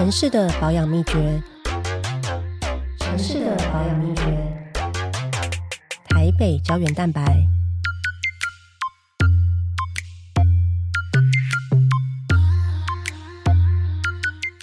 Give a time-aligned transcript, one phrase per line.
[0.00, 1.42] 城市的保养秘诀，
[3.00, 4.22] 城市的保养秘诀，
[6.08, 7.22] 台北胶原蛋白。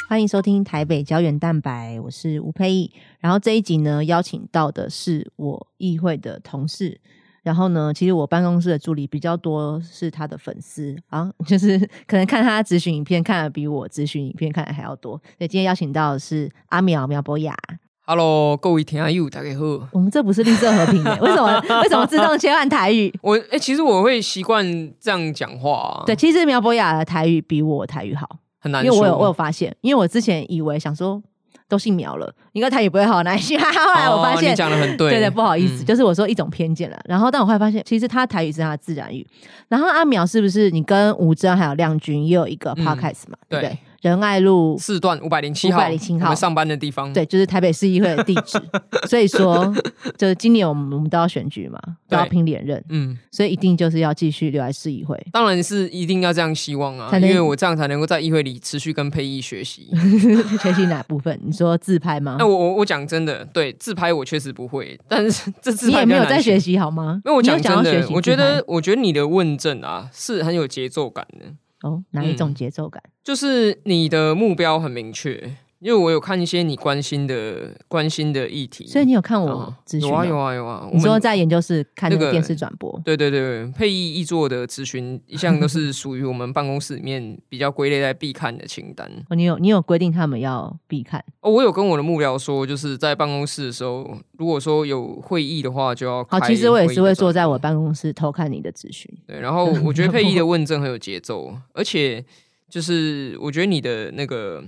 [0.10, 2.92] 欢迎收听台北胶原蛋白，我是吴佩义。
[3.20, 7.00] 然后这一集呢，邀请到的是我议会的同事。
[7.48, 15.14] 然后呢，其实我办公室的助理比较多是他的粉丝啊， 就是可能看他咨询影片看的比我咨询影片看的还要多。
[15.38, 17.56] 所以今天邀请到的是阿苗苗博雅。
[18.02, 19.88] Hello，各位听友，大家好。
[19.94, 21.18] 我们这不是绿色和平耶？
[21.22, 23.14] 为什么为什么自动切换台语？
[23.24, 24.66] 我哎、其实我会习惯
[25.00, 28.28] 这样讲话、啊，对，，其实苗博雅的台语比我台语好，
[28.60, 28.94] 很难说。
[28.94, 31.24] 因为我有我有发现，因为我之前以为想说
[31.70, 33.58] 都姓苗了，应该台语不会好哪里去。
[33.60, 37.00] 后来我发现哦你讲的很对，对对，不好意思，嗯就是我说一种偏见了。
[37.06, 39.26] 然后，但我后来发现，其实他台语是他的自然语。
[39.68, 43.38] 然后阿苗是不是你跟吴峥还有亮君也有一个嗯 podcast 嘛？
[43.50, 43.78] 对不对对？
[44.02, 47.12] 仁爱路，四段五百零七号，五百零七号我们上班的地方。
[47.14, 48.62] 对，就是台北市议会的地址。
[49.08, 49.74] 所以说，
[50.18, 55.18] 就是今年我们我们都要选举嘛，都要拼连任，嗯，所以一定就是要继续留在市议会。
[55.32, 59.88] 当然是一定要这样希望啊，因为我这样才能够在议会里持续跟佩仪学习。
[60.62, 61.40] 学习哪部分？
[61.44, 62.46] 你说自拍吗那？
[62.46, 66.58] 我我我讲真的，对自拍我确实不会，但是 这自你也没有在学。
[66.58, 67.22] 习好吗？
[67.24, 71.46] 因为我讲真的我觉得我觉得你的问政啊是很有节奏感的。
[71.82, 73.02] 哦，哪一种嗯节奏感？
[73.24, 80.52] 就是你的目标很明确，因为我有看一些你关心的关心的议题，所以你有看我啊咨询有啊有啊？
[80.52, 89.08] 啊有啊，你说在研究室看电视转播，对对对，配艺译作的咨询一向都是属于我们办公室里面比较归类在必看的清单。
[89.30, 99.08] 哦，你有你有规定他们要必看，哦，我有跟我的幕僚说，就是在办公室的时候，如果说有会议的话，就要好，开其实我也是会坐在我办公室偷看你的咨询。
[99.28, 102.26] 对，然后我觉得 配艺的问政很有节奏，而且
[102.68, 104.64] 就是我觉得你的那个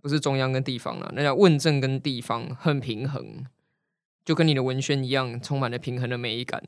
[0.00, 3.44] 不是中央跟地方了，那叫问政跟地方很平衡，
[4.24, 6.62] 就跟你的文宣一样，充满了平衡的美感。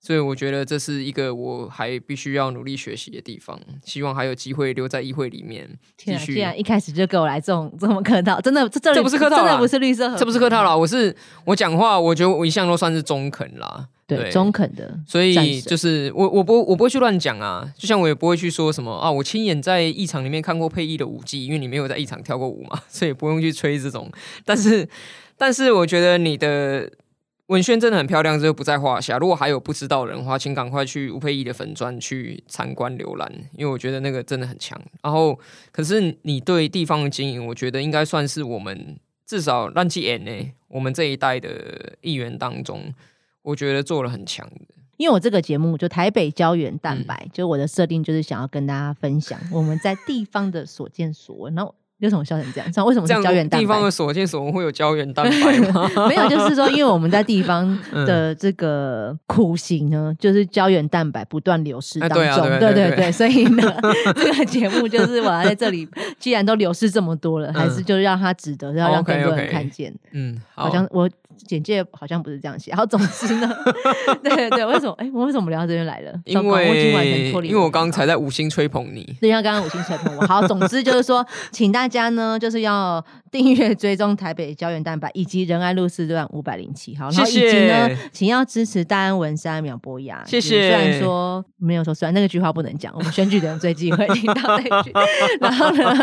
[0.00, 6.40] 所以我觉得这是一个我还必须要努力学习的地方，希望还有机会留在议会里面继天啊，续既。
[6.40, 13.88] 然一开始就给我来这种这么客套，真的这这这不是客套真的不是绿色，这不是客套啦，我是我讲话，我觉得我一向都算是中肯啦。
[14.16, 24.10] 对中肯的，所以就是我我不我不会去乱讲啊，就像我也不会去说什么啊，我亲眼在一场里面看过配艺的舞技，因为你没有在一场跳过舞嘛，所以不用去吹这种。
[24.44, 24.88] 但是
[25.36, 26.90] 但是我觉得你的
[27.46, 29.18] 文宣真的很漂亮，这就不在话下。
[29.18, 34.80] 如果还有不知道的人的话，请赶快去吴佩仪的粉砖去参观浏览，因为我觉得那个真的很强。
[35.02, 35.38] 然后
[35.70, 38.96] 可是你对地方的经营，我觉得应该算是我们
[39.26, 40.30] 至少烂气眼呢，
[40.68, 41.50] 我们这一代的
[42.00, 42.92] 议员当中。
[43.42, 51.54] 我觉得做了很强的，因为我这个节目就台北胶原蛋嗯白，就我的设定就是想要跟大家分享我们在地方的所见所闻。
[51.54, 52.72] 然后为什么笑成这样？
[52.72, 53.88] 像为什么这胶原蛋白地方的？
[53.88, 55.88] 所见所闻会有胶原蛋白吗？
[56.08, 63.72] 没有，就是说，因为我们在地方 嗯的这个苦行呢，就是胶原蛋白不断流失啊当中，对啊对啊对对对对，所以呢，
[64.16, 65.88] 这个节目就是我要在这里，
[66.18, 69.94] 既然都流失这么多了，还是就让它值得，要让更多人看见。
[70.10, 72.70] 嗯，好像我简介好像不是这样写。
[72.70, 73.50] 然后，总之呢，
[74.22, 74.92] 对对对，为什么？
[74.98, 76.12] 哎，我为什么聊到这边来了？
[76.24, 80.26] 因糟糕我已经完全为脱离因为我刚刚才在五星吹捧你，对，像刚刚五星吹捧我。
[80.26, 90.22] 好，总之就是说，请大家呢，就是要订阅追踪台北胶原蛋白以及仁爱路四段五百零七号，然后以及呢谢，请要支持大安文山秒博雅。
[90.26, 94.92] 谢谢虽然说没有说，虽然那个句话不能讲，我们选举的人最忌讳听到那句。
[95.40, 95.94] 然后呢，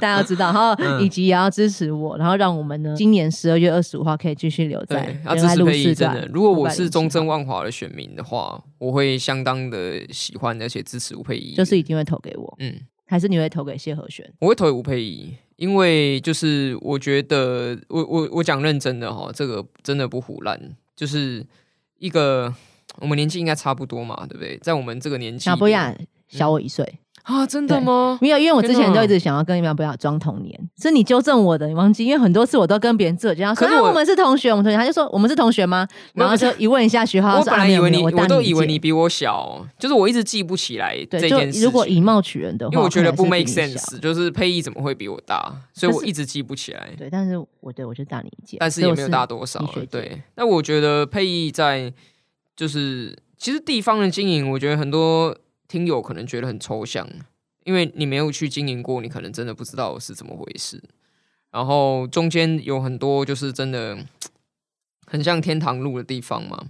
[0.00, 6.28] 大家要知道，然后嗯以及也要支持我，然后让我们呢，今年十二月二十五号可以继续留在对，要仁爱路支持佩仪真的。。
[6.32, 12.74] 如果我是507中正，万华的选民的话，我会相当的喜欢而且支持吴佩仪，就是一定会投给我，嗯，
[13.06, 14.28] 还是你会投给谢和弦？
[14.40, 20.60] 我会投给吴佩仪，因为就是我觉得我我我讲认真的哈，这个真的不胡乱，
[20.96, 21.44] 就是
[21.98, 22.54] 一个
[23.00, 24.58] 我们年纪应该差不多嘛，对不对？
[24.58, 25.96] 在我们这个年纪里，苗博雅
[26.28, 26.98] 小我一岁。
[27.28, 28.18] 啊，真的吗？
[28.22, 32.06] 没有，因为我之前天哪都一直想要跟你们不要装童年，是你纠正我的，你忘记？
[32.06, 35.86] 因为很多次我都跟别人自我介绍说可是我啊我们是同学，我们同学，他就说我们是同学吗？
[36.14, 46.88] 然后就一问一下学 号，我本来以为你，我都以为你比我小，就是我一直记不起来这，件事如果以貌取人的话，因为我觉得不 make sense，就是佩仪怎么会比我大，所以我一直记不起来。
[46.96, 49.62] 对，但是我对我就大你一届，但是也没有大多少。
[49.90, 51.92] 对，那我觉得佩仪在
[52.56, 55.36] 就是其实地方的经营，我觉得很多
[55.68, 57.06] 听友可能觉得很抽象，
[57.64, 60.82] 因为你没有去经营过，你可能真的不知道是怎么回事。
[61.50, 63.98] 然后中间有很多就是真的
[65.06, 66.66] 很像天堂路的地方嘛，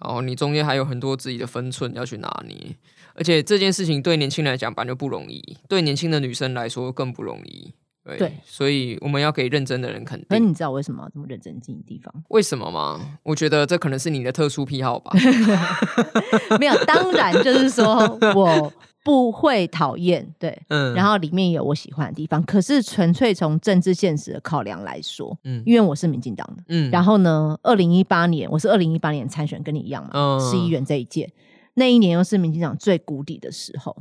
[0.00, 2.76] 然后你中间还有很多自己的分寸要去拿捏，
[3.14, 7.72] 而且这件事情对年轻人来讲本来就不容易，对年轻的女生来说更不容易。
[8.16, 10.40] 对，对所以我们要给认真的人肯可是。
[10.40, 12.12] 你知道我为什么要这么认真经营地方？
[12.28, 13.18] 为什么吗？
[13.22, 15.12] 我觉得这可能是你的特殊癖好吧。
[16.58, 17.96] 没有，当然就是说
[18.34, 18.72] 我
[19.04, 31.30] 不会讨厌，对，嗯，然后里面有我喜欢的地方，可是纯粹从政治现实的考量来说，嗯因为我是民进党的，嗯然后呢，二零一八年我是二零一八年参选，跟你一样嘛，嗯市议员这一届，
[31.74, 33.96] 那一年又是民进党最谷底的时候，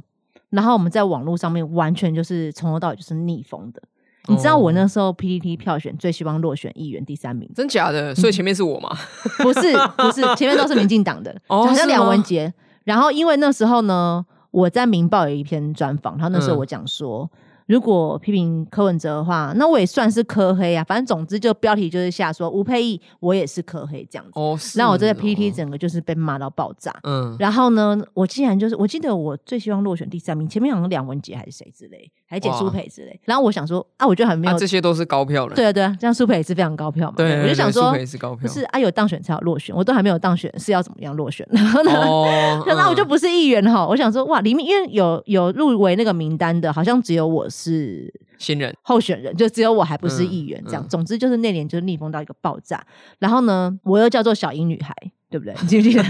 [0.49, 3.81] 然后我们在网络上面完全就是从头到尾就是逆风的。
[4.27, 8.95] 你知道我那时候 PPT 票选最希望落选议员第三名，真假的，所以前面是我嘛。
[9.39, 12.53] 不是不是，前面都是民进党的，哦好像梁文杰。
[12.83, 17.29] 然后因为那时候呢，我在《明报》有一篇专访，然后那时候嗯我讲说，
[17.65, 20.81] 如果批评柯文哲的话，那我也算是柯黑啊。
[20.85, 24.31] 反正总之就标题就是下说吴佩义我也是柯黑这样子。
[24.35, 26.93] 哦，是那我这个哦 PPT 整个就是被骂到爆炸。
[27.03, 33.19] 嗯，然后呢，我竟然就是，我记得我最希望落选第三名，前面好像梁文杰还是谁之类，还是简哇苏培之类。
[33.25, 35.55] 然后我想说啊，我就还没有，啊，这些都是高票了。
[35.55, 37.15] 对啊对啊，这样苏培也是非常高票嘛。
[37.17, 38.41] 对，我就想说对苏，培是高票。
[38.41, 41.47] 不是啊，有当选才有落选，我都还没有当选，是要怎么样落选？
[41.51, 43.87] 然后呢， 哦，那我就嗯不是议员哈。
[43.87, 48.75] 我想说，哇，里面因为有有入围那个名单的，好像只有我是新人。
[48.81, 50.83] 候选人，就只有我还不是嗯议员这样。
[50.83, 52.83] 嗯总之就是那年就是逆风到一个爆炸。
[53.19, 54.93] 然后呢，我又叫做小英女孩，
[55.29, 55.53] 对不对？
[55.61, 56.03] 你记不记得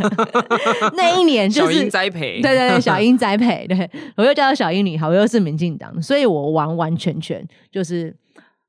[0.95, 8.15] 那一年就小是英栽培，对对对，小英栽培， 对我又叫做小英女好，我又是民进党，所以我完完全全就是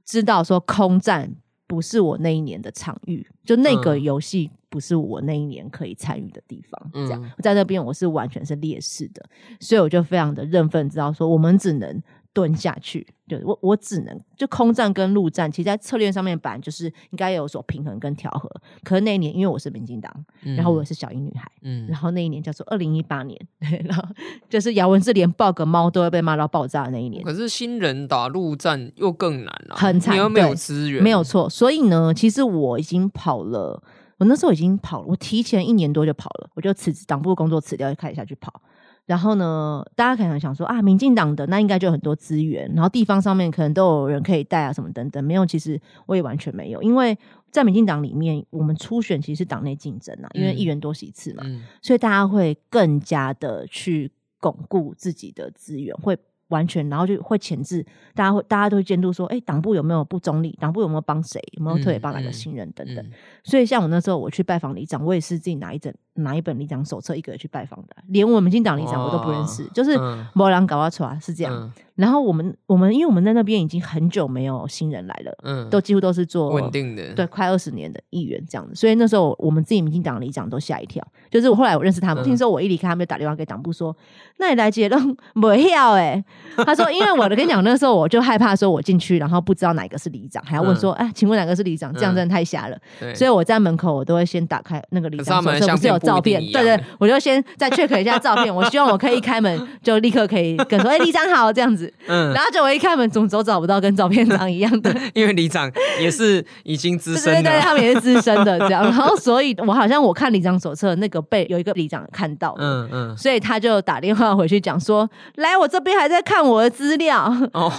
[0.04, 1.30] 知道说空战
[1.66, 6.90] 不是我那一年的场域，就那个嗯游戏不是我那一年可以参与的地方。
[7.06, 9.22] 这样嗯在那边我是完全是劣势的，
[9.60, 12.02] 所以我就非常的认份，知道说我们只能
[12.38, 13.04] 蹲下去。
[13.26, 18.48] 对我，我只能就空战跟陆战，其实在策略上面本来就是应该有所平衡跟调和。
[18.84, 20.10] 可是那一年，因为我是民进党，
[20.44, 24.02] 嗯然后我也是小英女孩，嗯然后那一年叫做二零一八年，对， 然后
[24.48, 31.50] 就是姚文智连抱个猫都要被骂到爆炸的那一年，可是新人打陆战又更难了，很惨你又没有对资源，没有错。
[31.50, 33.82] 所以呢，其实我已经跑了，
[34.18, 38.62] 我那时候已经跑了，我提前一年多就跑了，我就辞职党部工作辞掉，就开始下去跑。
[39.08, 45.24] 然后呢，大家可能想说啊，民进党的那应该就有很多资源，然后地方上面可能都有人可以带啊，什么等等。
[45.24, 47.16] 没有，其实我也完全没有，因为
[47.50, 56.14] 在民进党里面，我们初选其实是党内竞争啊，因为嗯议员多席次嘛，嗯所以大家会更加的去巩固自己的资源，会
[56.48, 57.82] 完全，然后就会前置，
[58.14, 60.54] 大家会大家都会监督说，哎，党部有没有不中立？
[60.60, 61.42] 党部有没有帮谁？
[61.52, 63.02] 有没有特别帮哪个嗯新人等等。
[63.04, 63.10] 嗯
[63.42, 65.90] 所以像我那时候我去拜访里长，我也是自己拿一整
[66.22, 71.52] 拿一本里长手册，一个人去拜访的，连我们进党里长我都不认识，哦就是嗯某人搞阿出来是这样。
[71.54, 81.04] 嗯然后我们我们因为我们在那边已经很久没有新人来了，嗯都几乎都是做稳定的，对，快二十年的议员这样子，所以那时候我们自己民进党的里长都吓一跳。
[81.28, 83.96] 就是我后来我认识他们，嗯听说我一离开，他们就打电话给党部说
[84.38, 84.96] ：“那你来接都
[85.34, 86.24] 不要哎。
[86.64, 92.78] ”他说：“因为我跟你讲，那时候我就害怕说我进去，然后不知道哪个是里长，还要问说：‘哎、请问哪个是里长？’这样嗯真的太瞎了。
[93.00, 98.48] 对，所以我在门口我都会先打开那个里长手册，照片对对，我就先再 check 一下照片。
[98.54, 101.92] 我希望我可以一开门就立刻可以跟说： ‘哎、李长好’这样子。
[102.06, 104.94] 嗯然，后就我一开门，总都找不到跟照片长一样的。
[105.14, 105.70] 因为李长
[106.00, 108.82] 也是已经资深对对对，他们也是资深的这样。
[108.82, 112.58] 然后，所以我好像我看李长手册，那个被有一个李长看到了。
[112.60, 117.24] 嗯嗯，所以他就打电话回去讲说：“来，我这边还在看我的资料。
[117.52, 117.70] 哦，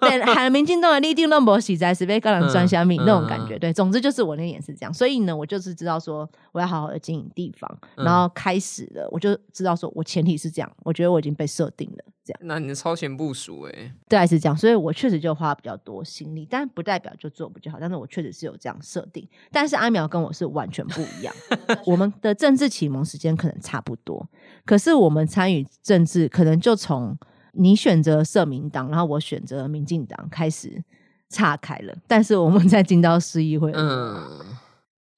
[0.00, 3.58] 对，喊民进党的立定论博喜在是被高粱专虾米嗯那种感觉。
[3.58, 4.92] 对，总之就是我那年是这样。
[4.92, 12.40] 所以呢，我就是知道说我要好好的经营地方，嗯然后开始了，我就知道说我前提是这样，我觉得我已经被设定了这样。
[12.44, 17.78] 那你的超前部署哎，大概是这样，所以我确实就花比较多心力，但不代表就做不就好。
[17.80, 21.34] 但是我确实是有这样设定，但是阿苗跟我是完全不一样。
[21.86, 24.28] 我们的政治启蒙时间可能差不多，
[24.64, 27.18] 可是我们参与政治可能就从
[27.54, 30.82] 你选择社民党，然后我选择民进党开始
[31.28, 31.94] 岔开了。
[32.06, 34.56] 但是我们在进到市议会，嗯，嗯，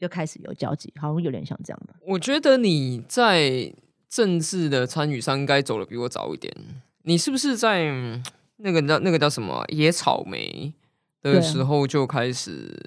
[0.04, 1.94] 就开始有交集，好像有点像这样的。
[2.06, 3.72] 我觉得你在
[4.10, 6.54] 政治的参与上应该走的比我早一点。
[7.04, 8.22] 你是不是在嗯
[8.58, 10.74] 那个叫那个叫什么啊野草莓
[11.22, 12.78] 的时候就开始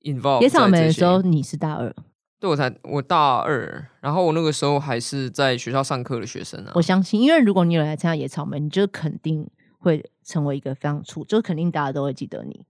[0.00, 1.94] involve 野草莓的时候，你是大二，
[2.40, 6.80] 对我才我大二，然后我那个时候还是在学校上课的学生啊我。
[6.80, 9.46] 相信，因为如果你有来参加野草莓，你就肯定
[9.78, 12.64] 会成为一个非常出，就是肯定大家都会记得你。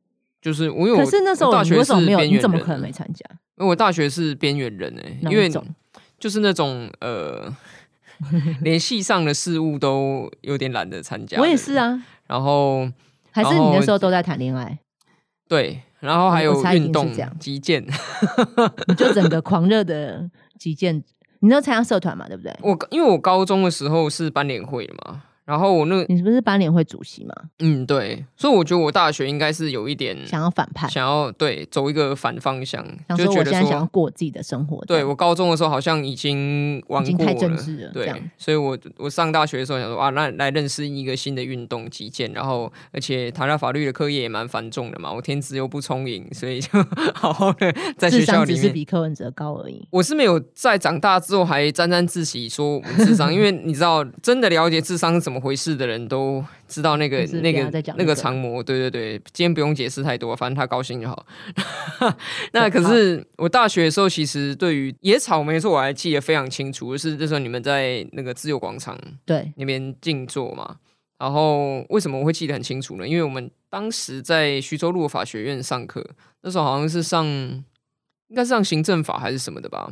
[0.46, 2.20] 就是我有，可是那时候你我大学为什么没有？
[2.20, 3.24] 你怎么可能没参加？
[3.56, 5.50] 因为我大学是边缘人哎、因为
[6.20, 7.52] 就是那种呃，
[8.62, 11.40] 连系上的事物都有点懒得参加。
[11.40, 11.74] 我也是。
[11.74, 12.88] 啊，然后
[13.32, 14.78] 还是你那时候都在谈恋爱，
[15.48, 17.10] 对，然后还有运动
[17.40, 17.84] 击剑。
[18.86, 20.94] 你就整个狂热的击剑，
[21.40, 22.56] 你那时候参加社团嘛，对不对？
[22.62, 27.32] 我因为我高中的时候是班联会嘛，然后我那你是不是班联会主席嘛？
[27.60, 34.84] 嗯对，所以我觉得我大学应该是有一点想要反叛，想要对走一个反方向，想就觉得现在想要说，过自己的生活。
[34.86, 46.68] 对我高中的时候好像已经玩过已经太政了治了，这对样，所以我我上大学的时候想说啊，那来认识一个新的运动击剑，然后而且谈到法律的课业也蛮繁重的嘛，我天资又不聪颖，所以就
[47.14, 48.72] 好好的在学校里面。
[48.72, 49.86] 比柯文哲高而已。
[49.90, 61.26] 我是没有在长大之后还沾沾自喜说我们智商， 因为你知道，真的了解智商是怎么回事的人都知道那个那个那个这个长模，对对对，今天不用解释太多，反正他高兴就好。
[62.52, 70.76] 那可是我大学的时候，其实对于野草莓说我还记得非常清楚，就是那时候你们在那个自由广场对，那边静坐嘛。
[71.18, 73.08] 然后为什么我会记得很清楚呢？
[73.08, 76.06] 因为我们当时在徐州路法学院上课，
[76.42, 79.90] 那时候好像是上应该是上行政法还是什么的吧。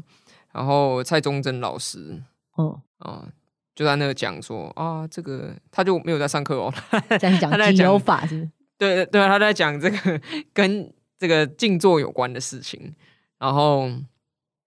[0.53, 2.23] 然后蔡宗珍老师
[2.57, 3.27] 哦，啊、
[3.75, 6.73] 就在那个讲说啊，这个他就没有在上课哦，
[7.21, 8.51] 这样讲他在讲法是不是？
[8.79, 10.21] 对对对，他在讲这个
[10.53, 12.95] 跟这个静坐有关的事情，
[13.39, 13.89] 然后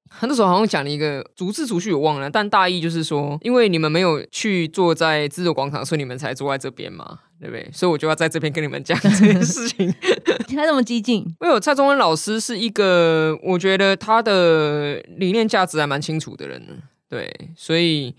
[0.09, 7.69] 他那时候好像讲了一个逐字逐句我忘了，但大意就是说，因为你们没有去坐在自由广场，所以你们才坐在这边嘛，对不对？
[7.73, 9.93] 所以我就要在这边跟你们讲这件 事情。
[10.55, 18.15] 他这么激进，没有，蔡宗恩老师是一个，我觉得他的理念价值还蛮清楚的人，对，所以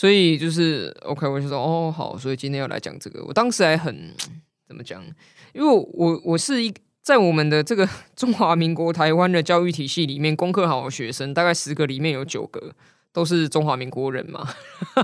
[0.00, 4.14] 所以就是 OK，我就说哦好，所以今天要来讲这个，我当时还很
[4.66, 5.04] 怎么讲，
[5.52, 12.74] 因为我我是一在我们的这个 中华民国台湾的教育体系里面，功课好的学生大概十个里面有九个
[13.12, 14.48] 都是中华民国人嘛，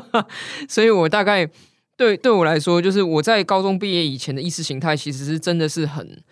[0.67, 1.47] 所以我大概
[1.95, 6.25] 对对我来说，就是我在高中毕业以前的意识形态，其实是真的是很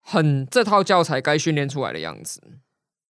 [0.00, 2.42] 很这套教材该训练出来的样子。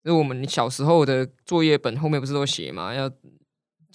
[0.04, 3.12] 因为我们小时候的作业本后面不是都写嘛，要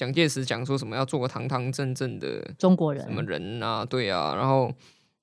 [0.01, 4.73] 蒋介石讲说什么要做个堂堂正正的中国人什么人啊，对啊，然后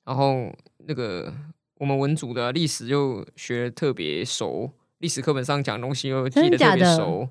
[0.06, 0.54] 然后
[0.86, 1.34] 那个
[1.80, 4.70] 我们文组的历史又学得特别熟，
[5.00, 7.28] 历史课本上讲的东西又记得特别熟，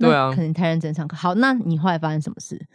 [0.00, 1.16] 那对啊可能太认真上课。
[1.16, 2.66] 好，那你后来发生什么事？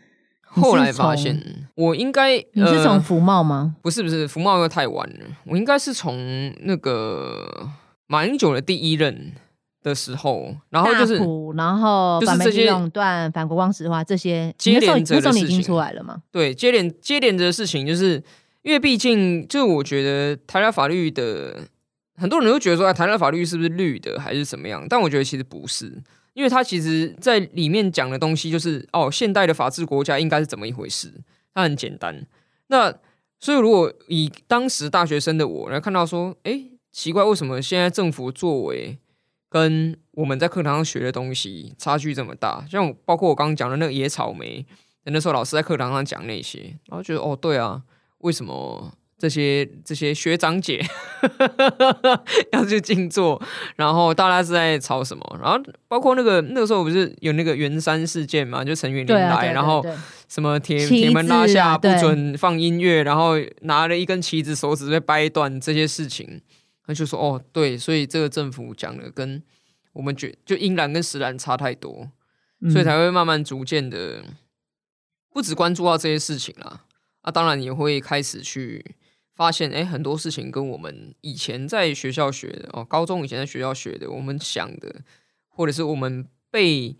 [0.42, 3.75] 后来发现我应该你是从呃福茂吗？
[3.82, 7.70] 不是不是福茂又太晚了，我应该是从那个
[8.08, 9.34] 马英九的第一任
[9.84, 11.18] 的时候，然后就是，
[11.56, 16.24] 然后就是这些垄断、反国光石化这些，接连的事情出来了吗？
[16.32, 18.24] 对接连接连着的事情，就是
[18.63, 21.60] 因为毕竟就是我觉得台大法律的
[22.16, 24.86] 很多人都觉得说，哎，台大法律是不是绿的还是怎么样？
[24.90, 26.02] 但我觉得其实不是，
[26.34, 31.13] 因为它其实在里面讲的东西就是哦，现代的法治国家应该是怎么一回事，
[31.54, 32.25] 它很简单。
[32.68, 32.94] 那
[33.40, 36.62] 所以如果以当时大学生的我来看到说，哎，
[36.94, 38.98] 奇怪，为什么现在政府作为
[39.53, 42.65] 跟我们在课堂上学的东西差距这么大？
[42.67, 44.65] 像包括我刚刚讲的那个野草莓，
[45.03, 47.83] 那时候老师在课堂上讲那些，然后觉得哦，对啊，
[48.19, 50.83] 为什么这些这些学长姐
[52.51, 53.39] 要去静坐？
[53.75, 55.39] 然后大家是在吵什么？
[55.39, 58.63] 然后包括那个那个时候不是有那个圆山事件嘛？
[58.63, 59.86] 就陈云林来，对然后
[60.27, 66.41] 什么铁铁门拉下不准放音乐，然后拿了一根旗子，手指被掰断这些事情，
[66.86, 69.42] 他就说哦，对，所以这个政府讲的跟
[69.94, 72.12] 我们觉就英然跟实兰差太多，
[72.72, 74.24] 所以嗯才会慢慢逐渐的
[75.30, 76.86] 不只关注到这些事情啦。
[77.22, 78.96] 啊，当然也会开始去
[79.34, 85.04] 发现，哎，很多事情跟我们以前在学校学的哦，高中以前在学校学的，我们想的，
[85.48, 86.98] 或者是我们被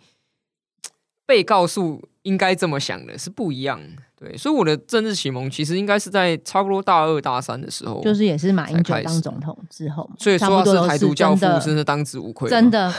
[1.28, 4.04] 被告诉应该这么想的是不一样的。
[4.24, 12.50] 对，所以我的政治启蒙其实应该是在差不多大二大三的时候，就是也是马英九当总统之后嘛，所以差说他是台独教父，真是当之无愧。
[12.50, 12.94] 真，的，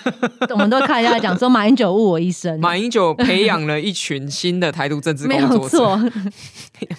[0.48, 5.96] 我们都看一下讲说马英九误我一生，马英九培养了一群新的台独政治没工作者，有错，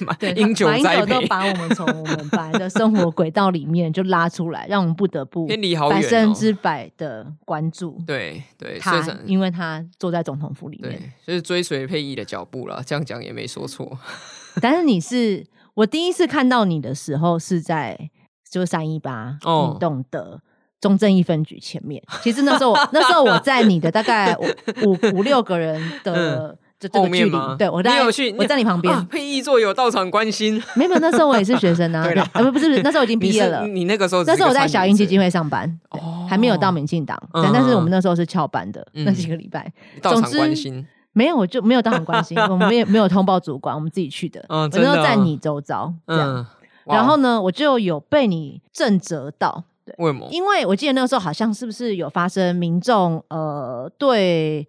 [0.05, 0.67] 马 对，英九
[1.07, 6.33] 都把我们从我们本来的生活轨道里面就拉出来，让我们不得不百分哦。
[6.35, 12.81] 之百的关注对对，他，因为他坐在总统府里面。，所以追随佩仪的脚步了。
[12.85, 13.97] 这样讲也没说错。
[14.61, 18.09] 但是你是我第一次看到你的时候是在
[18.49, 20.41] 就是三一八哦运动的
[20.79, 22.01] 中正一分局前面。
[22.21, 24.35] 其实那时候那时候我在你的大概
[24.83, 26.57] 五 五五六个人的。
[26.81, 30.59] 这这个距离对我大概有去我在你旁边，啊，佩仪座有到场关心。
[30.75, 40.83] 没有，那时候我也是学生啊， 对啊不不是不是，那时候我已经毕业了，你那个时候只那时候我在小英基金会上班，哦还没有到民进党，嗯但但是嗯我们那时候是翘班的嗯那几个礼拜，到场关心。
[41.13, 46.45] 没有我就没有到很关心，我们没有没有通报主管，我们自己去的，嗯真的哦在你周遭这样，嗯，
[46.85, 50.27] 然后呢，我就有被你震折到，对，为什么？
[50.31, 54.67] 因为我记得那个时候好像是不是有发生民众呃对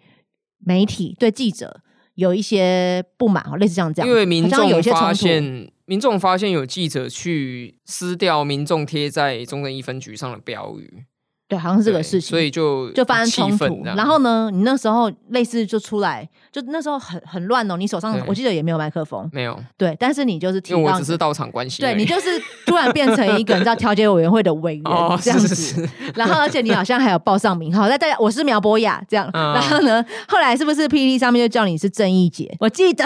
[0.58, 1.80] 媒体对记者
[2.14, 5.14] 有一些不满，类似像这样，因为民众有一些冲突。
[5.14, 11.04] 现，民众发现有记者去撕掉民众贴在中正一分局上的标语，
[11.52, 13.82] 对，好像是这个事情，所以就就发生气冲突。
[13.84, 32.56] 然后呢，你那时候类似就出来，就那时候很很乱哦，你手上我记得也没有麦克风，没有，对，但是你就是提到因为我只是到场关心而已，对你就是突然变成一个你知道调解委员会的委员、哦，这样子，是是是，然后而且你好像还有报上名号，在大家我是苗博雅这样，嗯然后呢，后来是不是 PPT 上面就叫你是正义姐？
[32.58, 33.04] 我记得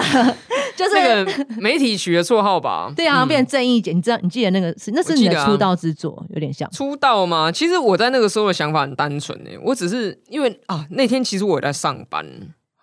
[0.77, 0.91] 就是。
[0.95, 4.19] 那个媒体取的绰号吧， 对，啊嗯变成正义姐，你知道？
[4.23, 6.71] 你记得那个是那是你的出道之作，有点像。
[6.71, 7.51] 出道吗？
[7.51, 12.25] 其实我在那个时候的想法很单纯诶，我只是因为啊，那天其实我也在上班，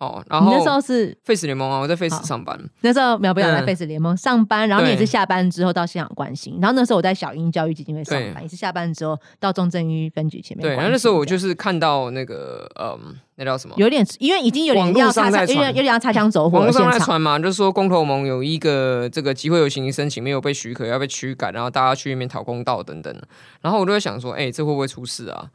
[0.04, 10.76] 哦，然后你那时候是 Face 联盟啊，我在 Face 好上班，那时候苗博雅在嗯 Face 联盟上班，然后你也是对下班之后到现场关心，然后那时候我在小英教育基金会上对班，也是下班之后到中正医分局前面对。
[10.76, 13.76] 然后那时候我就是看到那个嗯，那叫什么？
[13.78, 16.92] 有点，因为已经有点要擦枪，有点有点要擦枪走火网络上。
[16.92, 23.16] 在传嘛，就是说公投盟有一个这个集会游行申请没有被许可，要被驱赶，然后大家去那边讨公道等等。
[23.62, 25.50] 然后我就在想说，哎、这会不会出事啊？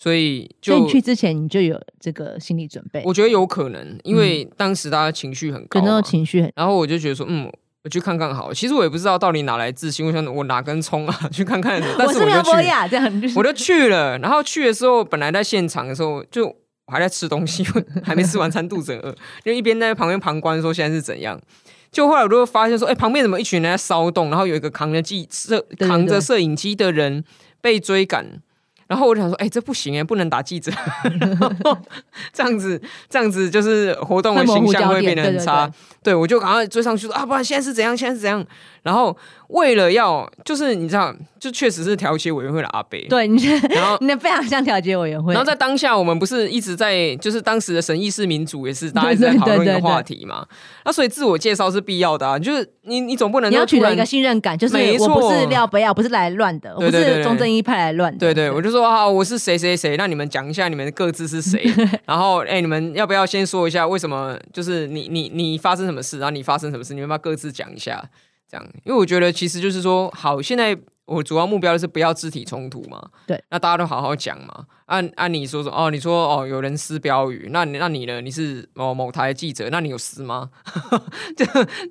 [0.00, 7.50] 所以就你去之前你就有这个心理准备，我觉得有可能，因为当时大家情绪很高可能，情绪很然后我就觉得说，嗯，
[7.82, 8.54] 我去看看好了。
[8.54, 11.82] 其实我也不知道到底哪来自信，我想我哪根葱啊， 去看看。
[11.98, 14.16] 但是我就去，我就去了。
[14.18, 17.66] 然后去的时候，本来在现场的时候，就我还在吃东西，
[18.04, 19.12] 还没吃完餐，肚子很饿，
[19.44, 21.40] 就一边在旁边旁观说现在是怎样。
[21.90, 27.24] 就后来我就发现说，哎、旁边怎么一群人在骚动，然后有一个扛着机摄扛着摄影机的人
[27.60, 28.42] 被追赶。
[28.88, 30.72] 然后我就想说，哎、这不行哎，不能打记者，
[31.20, 31.78] 然 后
[32.32, 35.66] 这样子，这样子就是活动的形象会变得很差。
[35.66, 37.96] 对对，我就赶快追上去说啊，不然现在是怎样？
[37.96, 38.44] 现在是怎样？
[38.82, 39.14] 然后
[39.48, 43.98] 为了要，就是你知道，就确实是调解委员会的阿北，，对你，然后。
[44.00, 45.34] 你的非常像调解委员会。
[45.34, 50.46] 然后在当下，我们不是一直在，就是当时的审议式民主也是大家一直在讨论一个话题嘛。
[50.84, 58.18] 那所以自我介绍是必要的啊，就是你你总不能你要取得一个信任感，就是没我不是廖北亚，不是来乱的，我不是中正一派来乱的。
[58.18, 61.70] 对对，我就说啊，我是谁谁谁，那你们讲一下你们各自是谁，
[62.08, 64.34] 然后哎、你们要不要先说一下为什么？
[64.50, 68.02] 就是你你你发生什么事，然后你发生什么事，你们要各自讲一下？
[68.50, 73.10] 这样，因为我觉得其实就是说，好，现在我主要目标就是不要肢体冲突嘛。
[73.26, 74.64] 对，那大家都好好讲嘛。
[74.86, 78.22] 按按你说说哦，你说哦有人撕标语，那你那你呢？
[78.22, 80.48] 你是某某台记者，那你有撕吗？
[81.36, 81.44] 就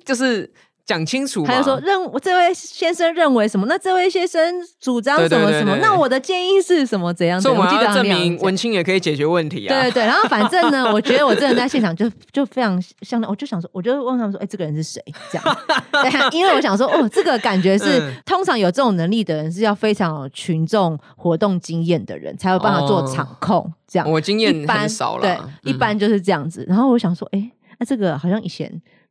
[0.04, 0.52] 就是
[0.88, 1.52] 讲清楚嘛。
[1.52, 3.66] 他就说认我这位先生认为什么？
[3.68, 5.72] 那这位先生主张对对什么什么？
[5.74, 7.12] 对对那我的建议是什么？
[7.12, 7.38] 怎样？
[7.40, 9.68] 所以我们要证明文青也可以解决问题啊。
[9.68, 15.00] 对对对，然后反正呢， 我觉得我真的在现场就就非常像，我就想说，我就问他们说，哎、这个人是谁？
[15.30, 15.58] 这样，
[15.92, 24.08] 对，因为我想说，哦，这个感觉是、嗯通常有这种能力的人是要非常有群众活动经验的人，才有办法做哦场控、这样。
[24.08, 26.64] 我经验一般很少对了，，一嗯般就是这样子。
[26.68, 28.70] 然后我想说，哎、那这个好像以前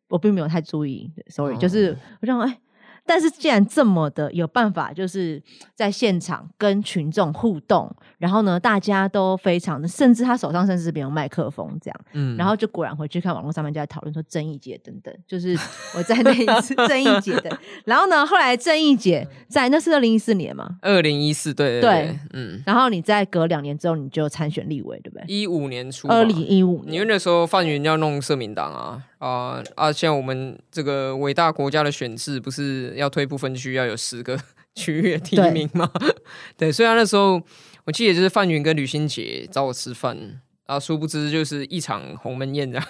[0.10, 2.58] 我并没有太注意，sorry，、哦就是我想说，哎、
[3.06, 5.42] 但是既然这么的有办法，就是
[5.76, 15.58] 在现场跟群众互动，然后呢，大家都非常的，甚至他手上甚至没有麦克风这样，嗯然后就果然回去看网络上面就在讨论说正义姐等等，就是
[15.96, 25.26] 我在那一次 正义姐的，然后呢，后来正义姐在那是二零一四年嘛，二零一四，对对嗯，然后你再隔两年之后你就参选立委，对不对？
[25.28, 29.92] 一五年初，二零一五年，因为那时候范云要弄社民党啊啊啊！
[29.92, 34.40] 像我们这个伟大国家的选制，不是要推不分区要有十个
[34.76, 35.90] 区域的提名吗？
[36.56, 37.42] 对，虽然那时候
[37.86, 40.18] 我记得就是范云跟吕新杰找我吃饭
[40.66, 42.88] 啊，殊不知就是一场鸿门宴这样。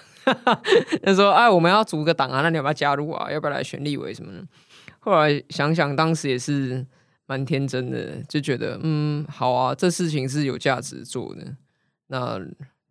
[1.04, 3.32] 那时候哎，我们要组个党啊，那你要不要加入啊？
[3.32, 4.46] 要不要来选立委什么的？
[5.00, 6.86] 后来想想，当时也是
[7.26, 11.56] 蛮天真的，就觉得嗯，好啊，这事情是有价值做的。
[12.08, 12.38] 那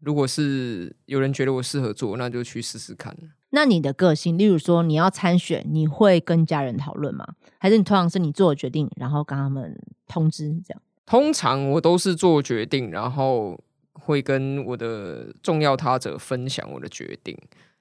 [0.07, 3.13] 如果是有人觉得我适合做，那就去试试看。
[3.51, 7.27] 那你的个性，例如说你要参选，你会跟家人讨论吗？
[7.59, 10.81] 还是你通常是你做决定，然后跟他们通知这样？
[11.05, 13.61] 通常我都是做决定，然后
[13.95, 17.37] 会跟我的重要他者分享我的决定。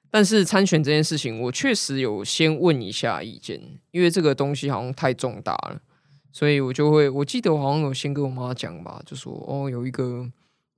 [0.09, 3.61] 但是参选这件事情，我确实有先问一下意见，
[3.91, 5.79] 因为这个东西好像太重大了，
[6.31, 10.27] 所以我就会，我记得我好像有先跟我妈讲吧，就说哦，有一个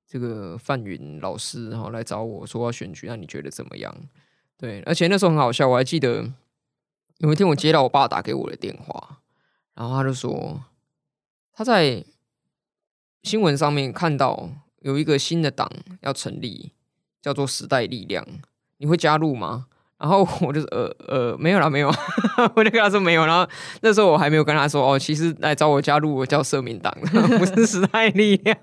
[0.08, 3.94] 这个范云老师然后来找我说要选举，那你觉得怎么样？
[4.58, 6.32] 对，而且那时候很好笑，我还记得
[7.18, 9.20] 有一天我接到我爸打给我的电话，
[9.76, 10.64] 然后他就说
[11.52, 12.06] 他在
[13.24, 15.70] 新闻上面看到有一个新的党
[16.02, 16.72] 要成立，
[17.22, 18.26] 叫做时代力量，
[18.78, 19.68] 你会加入吗？
[20.00, 21.92] 然后我就呃呃没有啦，没有，
[22.56, 23.26] 我就跟他说没有。
[23.26, 23.48] 然后
[23.82, 26.96] 那时候我还没有跟他说哦，其实来找我加入我叫社民党，
[27.40, 28.56] 不是时代力量。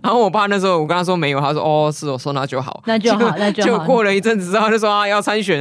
[0.00, 5.60] 然后我爸那时候我跟他说没有，他说哦是我说那就好，那就好，那就就过了一阵子之后就说啊要参选，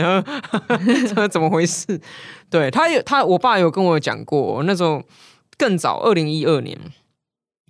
[1.15, 1.99] 这怎么回事？
[2.51, 5.01] 对他有他我爸有跟我讲过，那时候
[5.57, 6.77] 更早二零一二年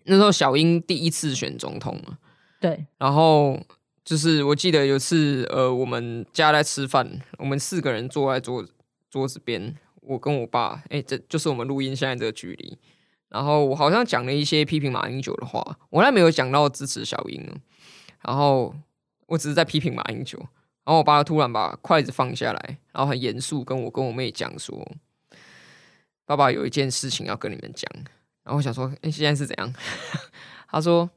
[0.04, 2.18] 那时候小英第一次选总统嘛，
[2.60, 3.58] 对，然后。
[4.06, 8.64] 就是我记得有次，呃，我们家在吃饭，我们四个人坐在桌
[9.10, 12.78] 桌子边，我跟我爸，哎，这就是我们录音现在这个距离。
[13.30, 17.44] 然后我好像讲了一些批评马英九的话，我还没有讲到支持小英。
[18.22, 18.76] 然后
[19.26, 20.38] 我只是在批评马英九。
[20.38, 24.88] 然后我爸突然把筷子放下来，然后很严肃跟我跟我妹讲说
[26.28, 27.92] ：“爸爸有一件事情要跟你们讲。”
[28.46, 29.74] 然后我想说：“哎，现在是怎样？”
[30.70, 31.10] 他说。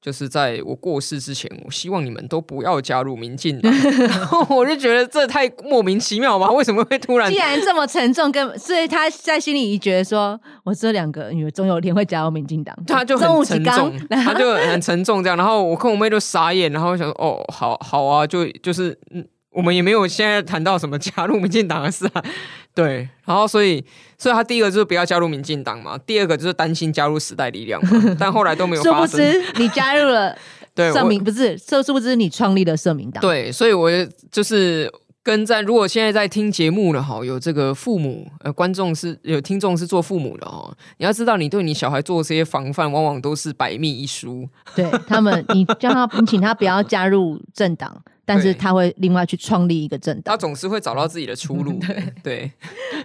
[0.00, 3.70] 就是在我过世之前，我希望你们都不要加入民进党。
[4.08, 6.50] 然后我就觉得这太莫名其妙吧？
[6.50, 7.30] 为什么会突然？
[7.30, 15.36] 既然这么沉重，跟所以他在心里觉得说，我这两个女儿总有一天会加入民进党，他就很沉重，他就很沉重这样。
[15.36, 19.26] 然后我跟我妹就傻眼，然后想说，哦，好好啊，就就是嗯。
[19.52, 22.24] 我们也没有现在谈到什么加入民进党的事啊，
[22.74, 23.84] 对，然后所以，
[24.16, 27.80] 所以他第一个就是不要加入民进党嘛，第二个就是担心加入时代力量，
[28.18, 28.82] 但后来都没有。
[28.82, 30.36] 殊不知你加入了
[30.76, 33.20] 社民，不是，这殊不知你创立了社民党。
[33.20, 33.90] 对，所以我
[34.30, 34.90] 就是
[35.22, 44.48] 跟在，如果现在在听节目的哈，有这个父母呃观众是有听众是做父母的哦，你要知道，你对你小孩做这些防范，往往都是百密一疏。
[44.76, 48.00] 对他们，你叫他，你请他不要加入政党。
[48.30, 51.80] 但是他会另外去创立一个政党，他总是会找到自己的出路。
[52.22, 52.48] 对，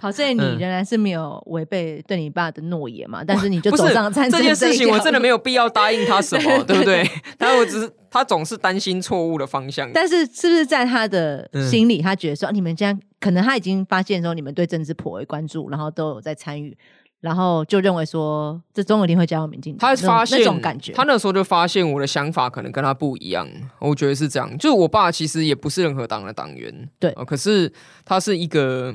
[0.00, 3.24] 好，所以你仍然是没有违背对你爸的诺言嘛？
[3.26, 7.04] 但是你就走上参这件事情，我真的没有必要答应他什么， 对不对？
[7.36, 9.90] 他我只是他总是担心错误的方向。
[9.92, 16.78] 但是是不是在他的心里，他觉得说你们这样，可能他已经发现说你们对政治颇为关注，然后都有在参与。
[17.26, 19.80] 然后就认为说，这总有一天会加入民进党。
[19.80, 23.44] 他发现那种感觉，他那时候就发现我的想法可能跟他不一样。
[23.80, 27.72] 我觉得是这样，就是我爸其实也不是任何党的党员，对，可是
[28.04, 28.94] 他是一个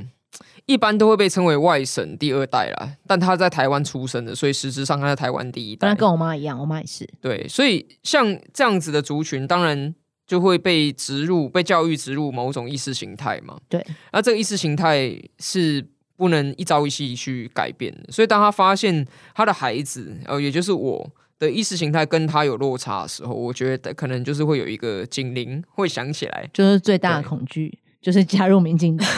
[0.65, 5.82] 一般都会被称为外省第二代啦，但他在台湾出生的，所以实质上他在台湾第一代。
[5.82, 7.06] 当然跟我妈一样，我妈也是。
[7.20, 9.94] 对，所以像这样子的族群，当然
[10.26, 13.58] 就会被植入、被教育植入某种意识形态嘛。
[13.67, 15.86] 对，那这个意识形态是。
[16.21, 19.03] 不能一朝一夕去改变，所以当他发现
[19.34, 29.10] 他的孩子，呃，也就是我的意识形态跟他有落差的时候，我觉得可能就是会有一个警铃会响起来，就是最大的恐惧就是加入民进党。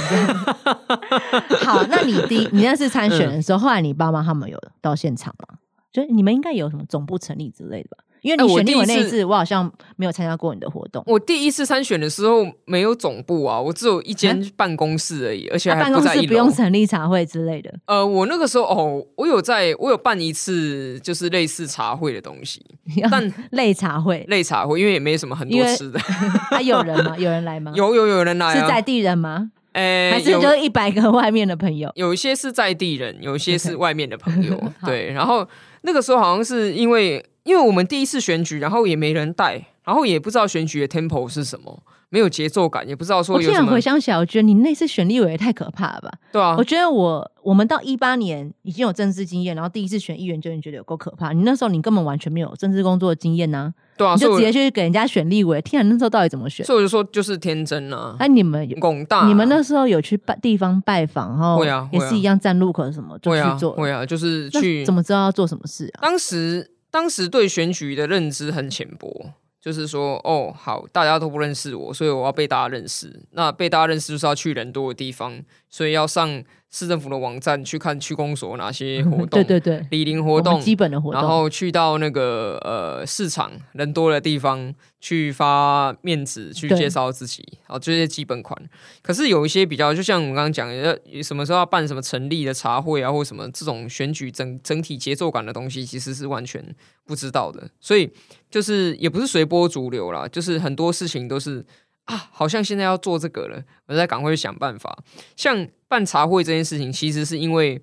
[1.59, 5.57] 好，那你第你那次参选的时候，后来你爸妈他们有到现场吗？
[5.91, 7.97] 就你们应该有什么总部成立之类的吧？
[8.23, 11.03] 因为你选立委那一次，我好像没有参加过你的活动。
[11.05, 17.71] 我第一次参选的时候没有总部啊，我只有一间办公室而已，而且还办公室不用成立茶会之类的。
[17.86, 22.65] 呃，我那个时候哦，我有在，我有办一次就是类似茶会的东西，
[23.12, 25.99] 但 类茶会，类茶会，因为也没什么很多吃的。
[26.49, 27.17] 还有人吗？
[27.17, 27.73] 有人来吗？
[27.75, 29.51] 有有有人来，是在地人吗？
[29.73, 31.91] 哎，还是就是一百个外面的朋友？
[31.95, 34.57] 有一些是在地人，有一些是外面的朋友。
[34.86, 35.45] 对，然后
[35.81, 37.21] 那个时候好像是因为。
[37.43, 43.71] 因为我们第一次选举，然后也没人带，然后也不知道选举的 tempo 是什么，没有节奏感，也不知道说有什么。
[43.71, 46.12] 回想起来，我觉得你那次选立委也太可怕了吧？
[46.32, 51.34] 对啊，我觉得我我们到一八年已经有政治经验，然后第一次选议员就已经觉得有够可怕。
[51.34, 56.65] 你那时候你根本完全没有政治工作的经验呐，对啊，你就直接去给人家选立委，天啊，那时候到底怎么选？
[56.65, 58.15] 所以我就说就是天真啊。
[58.19, 65.99] 哎，你们广大，你们那时候有去拜地方拜访，然后会啊，也是一样站路口什么就去做，会啊，就是去怎么知道要做什么事啊？
[66.01, 66.69] 当时。
[66.93, 73.17] 当时对选举的认知很浅薄，就是说，哦，好，大家都不认识我，所以我要被大家认识。
[73.32, 76.43] 那被大家认识就是要去人多的地方，所以要上。
[76.76, 88.60] 市政府的网站去看区公所哪些活动，对对对，礼林活动，基本的活动，然后去到那个呃市场人多的地方去发面子，去介绍自己，好这些基本款。
[89.04, 97.69] 可是有一些比较，就像我们刚刚讲的，什么时候要办什么成立的茶会啊，或什么这种选举整整体节奏感的东西，其实是完全不知道的。
[97.80, 98.10] 所以
[98.53, 101.65] 就是也不是随波逐流啦，就是很多事情都是。
[102.05, 104.93] 啊，好像现在要做这个了，我再赶快去想办法。
[105.37, 107.81] 像办茶会这件事情，其实是因为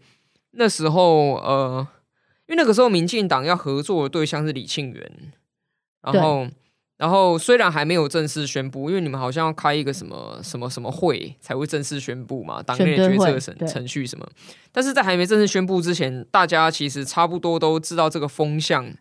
[0.50, 1.88] 那时候，呃，
[2.46, 5.32] 因为那个时候民进党要合作的对象是李庆元，
[6.02, 6.46] 然后，
[6.98, 14.28] 然后虽然还没有正式宣布，因为你们好像要开一个什么什么什么会才会正式宣布嘛，党内决策程程序什么，
[14.70, 18.92] 但是在还没正式宣布之前，大家其实差不多都知道这个风向，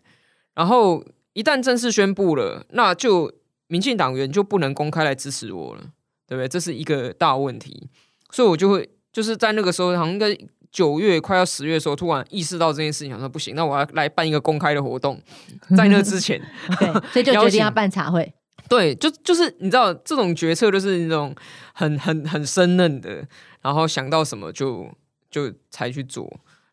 [0.54, 3.32] 然后一旦正式宣布了，那就。
[3.72, 5.82] 民进党员就不能公开来支持我了，
[6.26, 6.48] 对不对？
[6.48, 7.88] 这是一个大问题，
[8.32, 10.36] 所以我就会就是在那个时候，好像应该
[10.72, 15.22] 九月快要十月的时候，突然意识到这件事情，想说不行，那我要来办一个公开的活动，
[15.78, 16.42] 在那之前，
[16.80, 18.34] 对，所以就 决定要办茶会。
[18.68, 21.32] 对，就就是你知道，这种决策就是那种
[21.72, 23.24] 很很很生嫩的，
[23.62, 24.90] 然后想到什么就
[25.30, 26.28] 就才去做。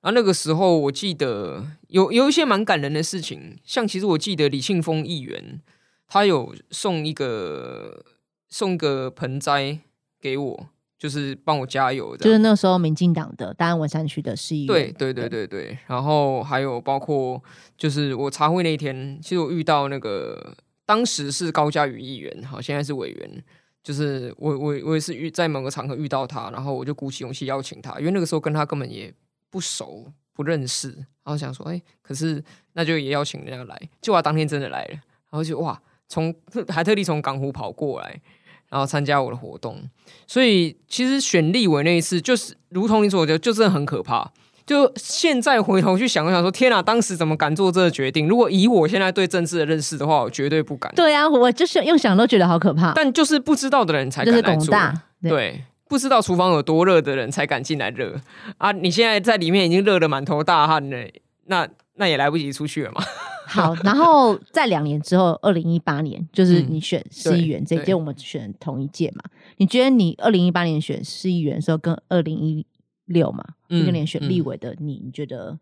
[0.08, 5.60] 然后那个时候，我记得有有一些蛮感人的事情，像其实我记得李庆峰议员
[6.08, 8.06] 他有送一个
[8.48, 9.80] 送个盆栽
[10.22, 12.24] 给我，就是帮我加油的。
[12.24, 14.68] 就是那时候民进党的大安文山区的市议员。
[14.68, 15.78] 对对对对对。
[15.88, 17.44] 然后还有包括
[17.78, 20.56] 就是我茶会那一天，其实我遇到那个。
[20.86, 23.44] 当时是高嘉宇议员，好，现在是委员。
[23.84, 29.14] 就是我，我，我也是遇在某个场合遇到他，然后我就鼓起勇气邀请他，因为那个时候跟他根本也
[29.58, 32.44] 不熟、不认识，然后想说，哎，可是
[32.74, 36.32] 那就也邀请人家来，就他当天真的来了，然后就哇，从
[36.68, 38.22] 还特地从港湖跑过来，
[38.70, 39.90] 然后参加我的活动。
[40.28, 44.32] 所以其实选立委那一次，就是如同你所说，就真的很可怕。
[44.64, 48.28] 就现在回头去想，想说天啊，当时怎么敢做这个决定？
[48.28, 50.94] 如果以我现在对政治的认识的话，我绝对不敢。
[50.94, 52.92] 对啊，我就是用想都觉得好可怕。
[52.94, 54.78] 但就是不知道的人才敢来做。
[55.24, 58.20] 对，不知道厨房有多热的人才敢进来热
[58.58, 58.72] 啊！
[58.72, 61.08] 你现在在里面已经热得满头大汗了，
[61.46, 63.02] 那那也来不及出去了嘛。
[63.48, 69.24] 好，然后在两年之后，二零一八年就是你选市议员这一届，我们选同一届嘛？
[69.56, 72.66] 你觉得你二零一八年选市议员的时候，跟二零一
[73.06, 75.58] 六嘛，一个年选立委的你，你觉得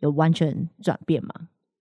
[0.00, 1.32] 有完全转变吗？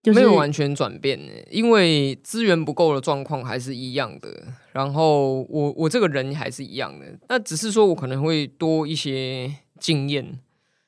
[0.05, 4.43] 没有完全转变呢，因为资源不够的状况还是一样的。
[4.71, 10.39] 然后我我这个人还是一样的，那只是说我可能会多一些经验，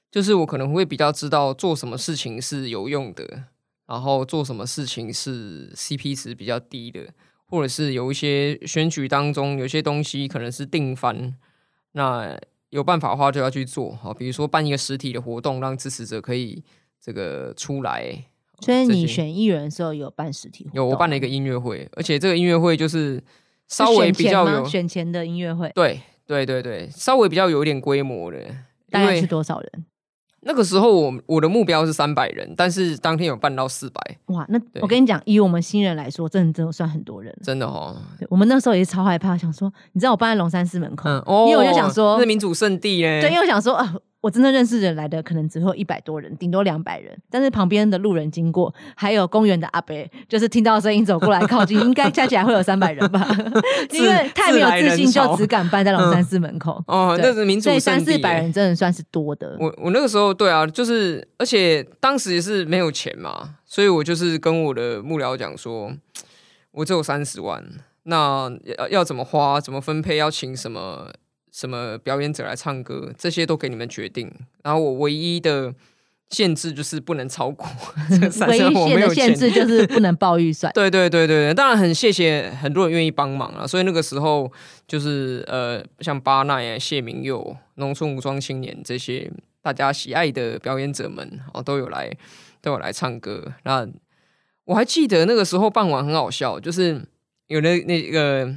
[0.10, 3.43] 就是我可能会比较知道做什么事情是有用的，
[3.88, 7.08] 然后做什么事情是 CP 值比较低的，
[7.45, 11.36] 或者是有一些选举当中有些东西可能是定番，
[11.93, 12.38] 那。
[12.71, 16.63] 有办法的话就要去做，好，比如说办一个实体的活动，让支持者可以
[17.02, 18.28] 这个出来。
[18.62, 20.69] 所以你选艺人的时候有办实体？
[20.71, 23.21] 有，我办了一个音乐会，而且这个音乐会就是
[23.67, 25.71] 稍微比较有选前的音乐会。
[25.74, 28.38] 对对对对，稍微比较有一点规模的。
[28.91, 29.86] 大概是多少人？
[30.43, 34.17] 那个时候我我的目标是三百人，但是当天有办到四百。
[34.28, 37.36] 哇，那我跟你讲，以我们新人来说，真的真的算很多人。
[37.43, 37.95] 真的哦，
[38.30, 41.10] 我们那时候也是超害怕，想说，你知道我办在龙山寺门口，
[41.47, 43.21] 因为我就想说，是民主圣地耶。
[43.21, 43.95] 对，因为我想说啊。
[44.22, 47.18] 我真的认识人来的可能只有一百多人，顶多两百人。
[47.30, 49.96] 但是旁边的路人经过，还有公园的阿伯，
[50.30, 53.28] 就是听到声音走过来靠近， 应该加起来会有三百人吧？
[53.92, 56.82] 因为太没有自信，就只敢办在龙山寺门口。
[56.86, 59.58] 哦，那是民主，所以三四百人真的算是多的。
[59.60, 65.92] 我我那个时候对啊，就是而且当时也是没有钱嘛，所以我就是跟我的幕僚讲说，
[66.74, 67.64] 我只有三十万，
[68.04, 71.12] 那要要怎么花，怎么分配，要请什么？
[71.52, 74.32] 什么表演者来唱歌，这些都给你们决定。
[74.64, 75.74] 然后我唯一的
[76.30, 77.68] 限制就是不能超过。
[78.48, 80.72] 唯一的限制就是不能 报预算。
[80.72, 83.68] 对对对对当然很谢谢很多人愿意帮忙啊。
[83.68, 84.50] 所以那个时候
[84.88, 89.30] 就是呃，像巴奈、谢明佑、农村武装青年这些
[89.62, 92.10] 大家喜爱的表演者们哦，都有来
[92.62, 93.54] 都有来唱歌。
[93.64, 93.86] 那
[94.64, 97.02] 我还记得那个时候傍晚很好笑，就是
[97.48, 98.56] 有那那个。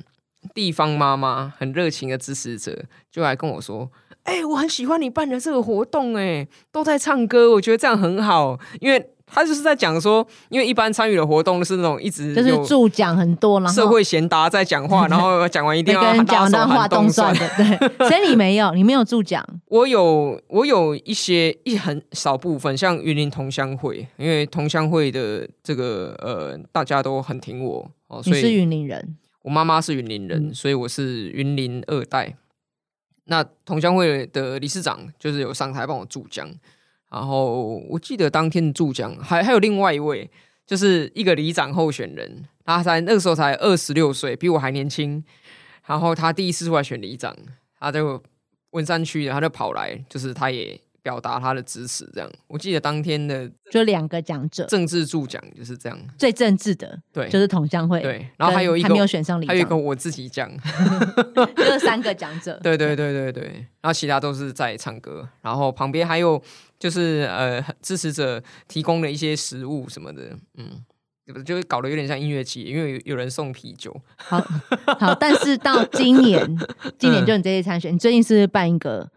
[0.53, 3.91] 地方妈妈很热情的支持者就来跟我说
[4.25, 8.59] ：“哎，我很喜欢你办的这个活动，哎，都在唱歌，我觉得这样很好。
[8.81, 18.09] 因为他就是在讲说，因为一般参与的活动是那种一直就是助讲很多，然后社会贤达在讲话， 然后讲完一定要讲那话动算的，对。
[18.09, 19.45] 所以你没有，你没有助讲。
[19.69, 28.23] 我有，我有一些一很少部分，像云林同乡会，因为同乡会的这个呃，大家都很挺我哦。
[28.27, 29.17] 你是云林人。
[29.45, 32.35] 我妈妈是云林人，所以我是云林二代。
[33.27, 36.51] 那同乡会的理事长就是有上台帮我助讲，
[37.11, 40.31] 然后我记得当天的助讲还还有另外一位，
[40.67, 45.23] 就是一个里长候选人，他才那个时候才二十六岁，比我还年轻。
[45.87, 47.37] 然后他第一次出来选里长，
[47.79, 48.23] 他就
[48.71, 50.81] 文山区的，他就跑来，就是他也。
[51.05, 52.31] 表达他的支持，这样。
[52.47, 58.01] 我记得当天的就两个讲者，政治助讲就是这样，最政治的，对，就是同乡会。
[58.01, 60.51] 对，然后还有一个没有选上，还有一个我自己讲，
[61.55, 62.59] 就是三个讲者。
[62.65, 63.45] 对对对对对，
[63.83, 66.43] 然后其他都是在唱歌，然后旁边还有
[66.79, 70.83] 就是呃支持者提供了一些食物什么的，嗯，
[71.45, 73.95] 就搞得有点像音乐节，因为有人送啤酒。
[74.17, 74.41] 好，
[74.99, 76.59] 好，但是到今年，
[76.99, 79.11] 今年就你这些参选，你最近是办一个。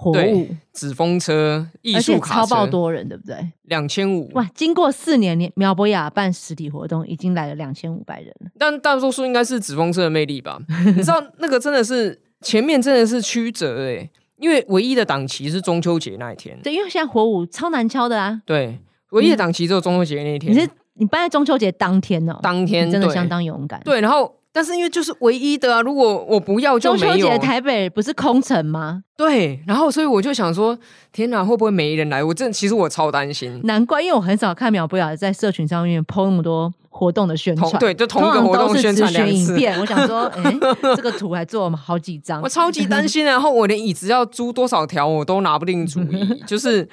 [0.00, 3.36] 活物纸风车艺术卡超爆多人，对不对？
[3.64, 4.48] 两千五哇！
[4.54, 8.32] 经过四年，苗博雅办实体活动，已经来了两千五百人。
[8.56, 10.56] 但大多数应该是纸风车的魅力吧？
[10.86, 18.78] 你知道那个真的是前面真的是曲折哎、因为唯一的档期是中秋节那一天，对，因为现在火舞超难敲的啊，对，
[19.10, 23.80] 唯一的档期只有中秋节那一天，你是你办在中秋节当天哦，当天真的相当勇敢。
[23.84, 29.04] 对，然后但是因为就是唯一的啊，如果我不要就中秋没有节，台北不是空城吗？
[29.16, 30.76] 对，然后所以我就想说，
[31.12, 32.24] 天哪，会不会没人来？
[32.24, 33.60] 我真的其实我超担心。
[33.62, 39.78] 难怪，因为我很少看苗不了在社群上面 PO 那么多活动的宣传，同对，就同一个活动宣传两次，询影片。
[39.78, 40.52] 我想说，哎、
[40.96, 43.24] 这个图还做了好几张我，超级担心。
[43.24, 46.88] 然后我连椅子要租多少条我都拿不定主意， 就是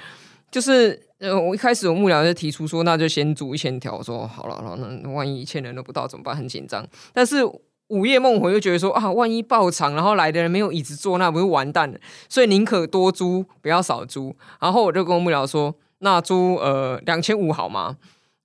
[0.52, 4.04] 就是呃，我一开始我幕僚就提出说，那就先租一千条。
[4.04, 6.36] 说好了，好了，那万一一千人都不到怎么办？
[6.36, 6.86] 很紧张。
[7.14, 7.44] 但是
[7.88, 11.98] 午夜梦回又觉得说啊，万一爆场，然后来的人没有椅子坐，那不是完蛋了？
[12.28, 14.36] 所以宁可多租，不要少租。
[14.60, 17.96] 然后我就跟我幕僚说，那租呃两千五好吗？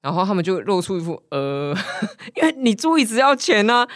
[0.02, 1.74] 然后他们就露出一副呃，
[2.36, 3.86] 因为你租椅子要钱呢、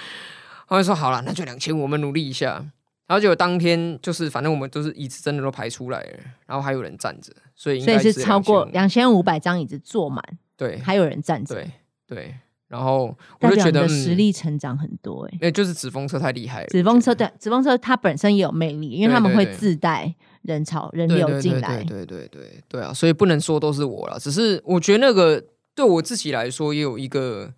[0.69, 2.65] 他们说好了，那就两千，我们努力一下。
[3.07, 10.23] 然后结果当天就是，反正我们都是椅子真的都排出来了，然后还有人站着，所以应该所以是超过2500两千五百张椅子坐满，
[10.57, 11.71] 对还有人站着，对
[12.07, 12.35] 对。
[12.67, 20.12] 然后我就觉得，实嗯，力成长很多哎、哎，就是纸风车太厉害了，纸风车对纸风车它本身也有魅力，因为他们会自带
[20.43, 22.05] 人潮人流进来对。
[22.05, 27.53] 对对对对啊，所以不能说都是我了，只是我觉得那个对我自己来说也有一个，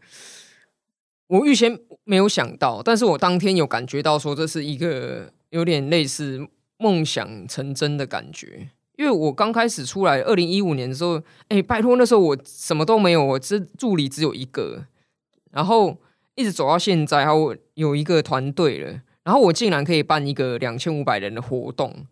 [1.29, 6.47] 我预先没有想到，但是我当天有感觉到说这是一个有点类似
[6.79, 8.71] 梦想成真的感觉。
[8.97, 14.87] 因为我刚开始出来，二零一五年的时候，哎，拜托那时候我什么都没有，我这助理只有一个，
[15.51, 15.99] 然后
[16.35, 22.07] 一直走到现在，然后我有一个团队了，然后我竟然可以办一个两千五百人的活动，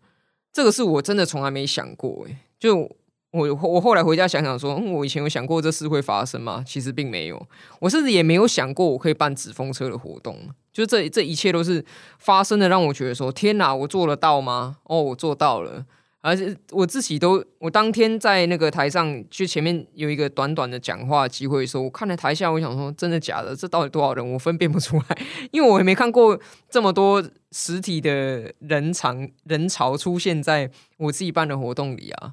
[0.52, 2.90] 这个是我真的从来没想过，哎，就
[3.34, 6.62] 我我后来回家想想说，我以前有想过这事会发生吗？
[6.64, 7.46] 其实并没有，
[7.80, 10.38] 我甚至也没有想过我可以办纸风车的活动，
[10.72, 11.84] 就这这一切都是
[12.20, 14.76] 发生的，让我觉得说，天哪，我做得到吗？
[14.84, 15.84] 哦，我做到了。
[16.20, 23.54] 而且我自己都，我当天在那个台上，就前面有一个短短的讲话机会的时候，我看了台下，我想说，真的假的？
[23.54, 24.32] 这到底多少人？
[24.32, 25.18] 我分辨不出来，
[25.50, 32.32] 因为我也没看过这么多实体的人场人潮出现在我自己办的活动里啊。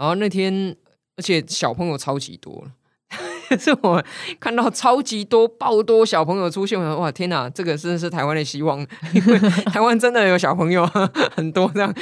[0.00, 0.74] 然后那天，
[1.16, 2.66] 而且小朋友超级多。
[3.58, 4.02] 是我
[4.38, 8.78] 看到超级多爆多小朋友出现，我想哇天哪，这个真的是台湾的希望，
[9.12, 10.86] 因为台湾真的有小朋友
[11.34, 11.92] 很多这样，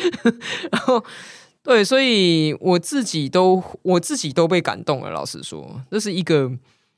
[0.70, 1.02] 然后
[1.62, 5.10] 对，所以我自己都我自己都被感动了。
[5.10, 6.52] 老实说，这是一个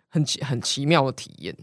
[0.09, 1.57] 很奇很奇妙的体验。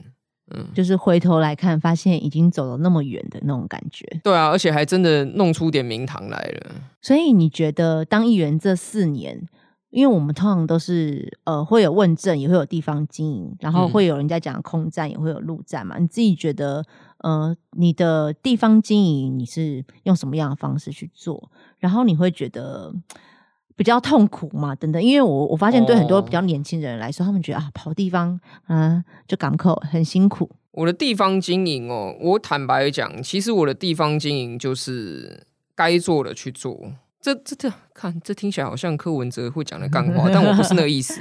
[0.74, 4.06] 就是回头来看，发现已经走了那么远的那种感觉。
[4.24, 6.72] 对啊，而且还真的弄出点名堂来了。
[7.02, 9.48] 所以你觉得当议员这四年，
[9.90, 15.98] 因为我们通常都是呃会有问政，也会有地方经营，然后嗯会有人家讲空战，也会有陆战嘛。
[15.98, 16.84] 你自己觉得
[17.20, 21.52] 呃你的地方经营你是用什么样的方式去做？
[21.80, 22.94] 然后你会觉得
[23.78, 24.76] 比较痛苦嘛？
[24.76, 30.50] 等等，因为我我发现对很多哦比较年轻人来说，他们觉得啊跑地方啊、就港口很辛苦。
[30.72, 36.78] 我的地方经营哦，我坦白讲，其实我的地方经营就是该做的去做。
[37.22, 41.20] 这这这，看这听起来好像柯文哲会讲的干话， 但我不是那个意思，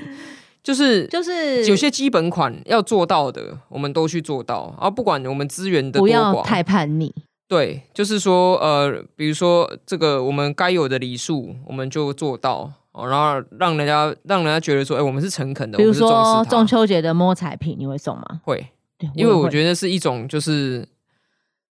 [0.62, 7.12] 就是就是有些基本款要做到的，我们都去做到啊，不管我们资源的多寡，不要太叛逆，
[7.48, 12.72] 对，就是说呃，比如说这个我们该有的礼数，我们就做到。
[12.92, 18.40] 哦，然后让人家让人家觉得说，哎、我们是诚恳的，比如说中秋节的摸彩品，你会送吗？
[18.42, 18.68] 会，
[19.14, 19.50] 因为我。
[19.50, 20.88] 觉得是一种，就是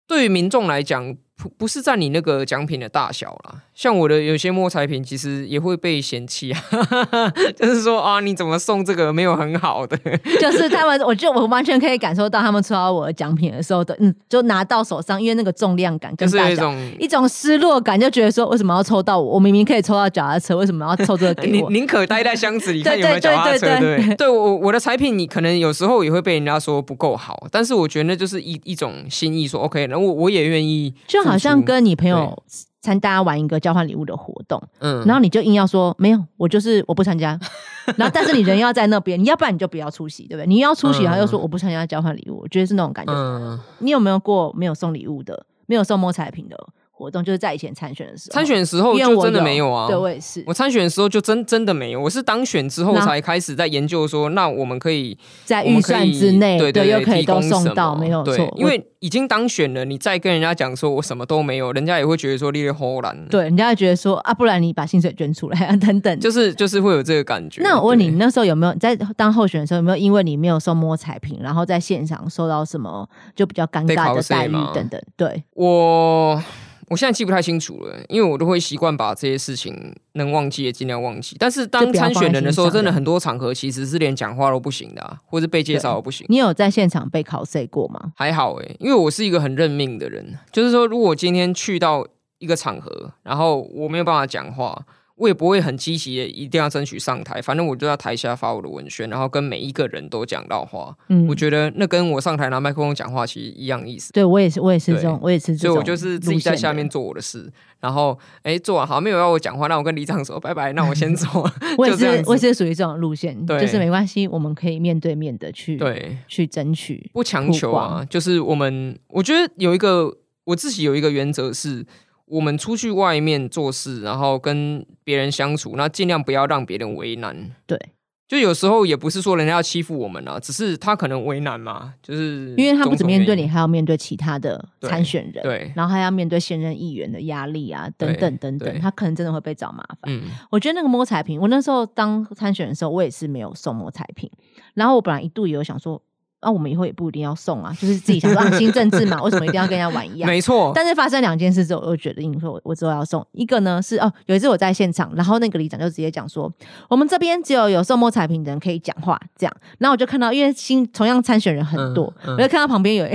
[0.06, 3.62] 对于民众来讲，不不是在你那个奖品的大小啦。
[3.74, 6.64] 像我的有些摸彩品，其实也会被嫌弃啊，
[7.58, 9.98] 就是说啊，你怎么送这个没有很好的？
[10.40, 19.34] 就是他们，我就我完全可以感受到他们抽到我的奖品的时候的，嗯，就拿到手上，因为那个重量感就是跟大小，有一种一种失落感，就觉得说为什么要抽到我？
[19.36, 21.70] 我明明可以抽到脚踏车，为什么要抽这个给 宁我？
[21.70, 24.16] 宁可待在箱子里有没有脚踏车，对对对对不对？
[24.16, 32.44] 对我我的彩品，你可能有时候也会被人家说不够好，但是我觉得那就是一一种心意，说 OK，那我我也愿意，就好像跟你朋友
[32.82, 35.04] 参大家玩一个交换礼物的活动，嗯。
[35.06, 37.40] 然后你就硬要说没有，我就是我不参加，
[37.98, 40.48] 然后但是你人要在那边，你要不然你就不要出席，对不对？
[40.48, 41.06] 你要出席，嗯。
[41.06, 43.14] 然后又说我不参加交换礼物，我觉得是那种感觉。
[43.14, 46.58] 嗯，你有没有过没有送礼物的，没有送摸彩品的
[46.96, 47.22] 活动？
[47.24, 58.54] 就是在以前参选的时候，参选的时候就真的没有啊，对我也是我参选的时候就真真的没有，我是当选之后才开始在研究说，那我们可以在预算之内，对对又可以都送到，么没有对错。
[58.58, 66.20] 因为已经当选了，你再跟人家讲说我什么都没有，人家也会觉得说你齁然，对人家会觉得说啊，不然你把薪水捐出来啊， 等等。
[66.20, 67.62] 就是就是会有这个感觉。
[67.62, 75.02] 那我问你，你那时候有没有在当候选的时候，有没有因为你没有送摸彩屏，然后在现场受到什么就比较尴被尬的待遇等等？
[75.16, 76.42] 对，我
[76.88, 81.36] 我现在记不太清楚了，因为我都会习惯把这些事情能忘记也尽量忘记。
[81.40, 86.26] 但是当参选人的时候，真的很多场合其实是连讲话都不行的，啊，或者被介绍都不行。
[86.30, 88.14] 你有在现场被考 C 过吗？
[88.16, 92.06] 还好哎，因为我是一个很认命的人，就是说，如果今天去到
[92.40, 94.86] 一个场合，然后我没有办法讲话。
[95.18, 97.42] 我也不会很积极，一定要争取上台。
[97.42, 100.94] 反正我就在台下发我的文宣，然后跟每一个人都讲到话。
[101.08, 104.12] 嗯，我觉得那跟我上台拿麦克风讲话其实一样意思。
[104.12, 105.56] 对我也是，我也是这种，我也是。
[105.56, 107.50] 所以我就是自己在下面做我的事，
[107.80, 111.28] 然后哎做完好没有要我讲话，那我跟李长说拜拜，那我先走。
[111.78, 118.06] 我也是，我也是属于这种路线，就是没关系，我们可以面对面的去对去争取，不强求啊。
[118.10, 121.86] 就是我们，我觉得有一个我自己有一个原则是。
[122.26, 127.52] 我们出去外面做事，然后跟别人相处，那尽量不要让别人为难。
[127.68, 127.80] 对，
[128.28, 140.06] 就有时候也不是说人家要欺负我们啊，只是他可能为难嘛，就是因为他不止面对你，还要面对其他的参选人，对，然后还要面对现任议员的压力啊，等等等等，他可能真的会被找麻烦。
[140.08, 144.28] 嗯，我觉得那个摸彩屏，我那时候当参选的时候，我也是没有送摸彩屏，
[144.74, 146.02] 然后我本来一度也有想说。
[146.46, 150.30] 那我们以后也不一定要送啊，就是自己想说新政治嘛，为什么一定要跟人家玩一样？
[150.30, 150.72] 没错。
[150.76, 156.52] 但是发生两件事之后，我就决定说，我之后要送一个呢，是哦，有一次我在现场，然后那个里长就直接讲说，
[156.88, 159.54] 我们这边只有有送摸彩屏的人可以讲话，这样。
[159.80, 163.08] 然后我就看到，因为新同样参选人很多，我就看到旁边有。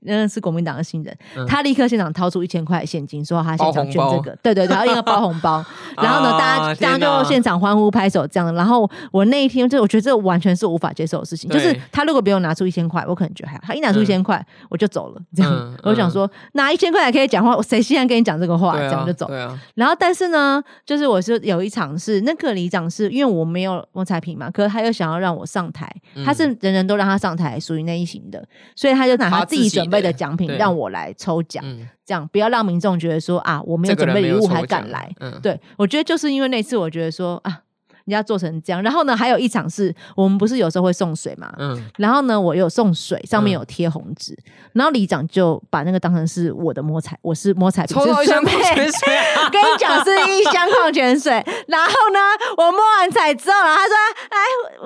[0.00, 5.64] 那是国民党的新人，他立刻现场掏出一千块现金，说他现场捐这个，对对对，然后一个包红包，
[5.96, 8.54] 然后呢，大家大家就现场欢呼拍手这样。
[8.54, 19.30] 然后我那一天就我觉得这完全是无法接受的事情，就是他如果比我拿出一千块，我可能觉得还好，他一拿出一千块我就走了，这样我想说拿一千块还可以讲话，谁稀罕跟你讲这个话，这样就走。
[19.74, 25.94] 然后但是呢，就是我是有一场是那个里长是因为我没有摸彩品嘛，可是他又想要让我上台，
[26.24, 28.42] 他是人人都让他上台，属于那一型的，
[28.74, 29.89] 所以他就拿他自己准。
[29.90, 31.64] 备的奖品让我来抽奖，
[32.06, 35.12] 这样不要让民众觉得说啊，我没有准备礼物还敢来。
[35.42, 37.62] 对我觉得就是因为那次，我觉得说啊。
[38.10, 44.36] 人家做成这样，然后呢，还有一场是我们不是有时候会送水嘛，嗯，然后呢，我有送水，上面有贴红纸，
[44.72, 49.18] 然后里长就把那个当成是我的摸彩，我是摸彩，抽到一箱矿泉水，
[49.52, 51.32] 跟你讲是一箱矿泉水，
[51.68, 52.18] 然后呢，
[52.56, 53.94] 我摸完彩之后，然后他说，
[54.30, 54.38] 哎，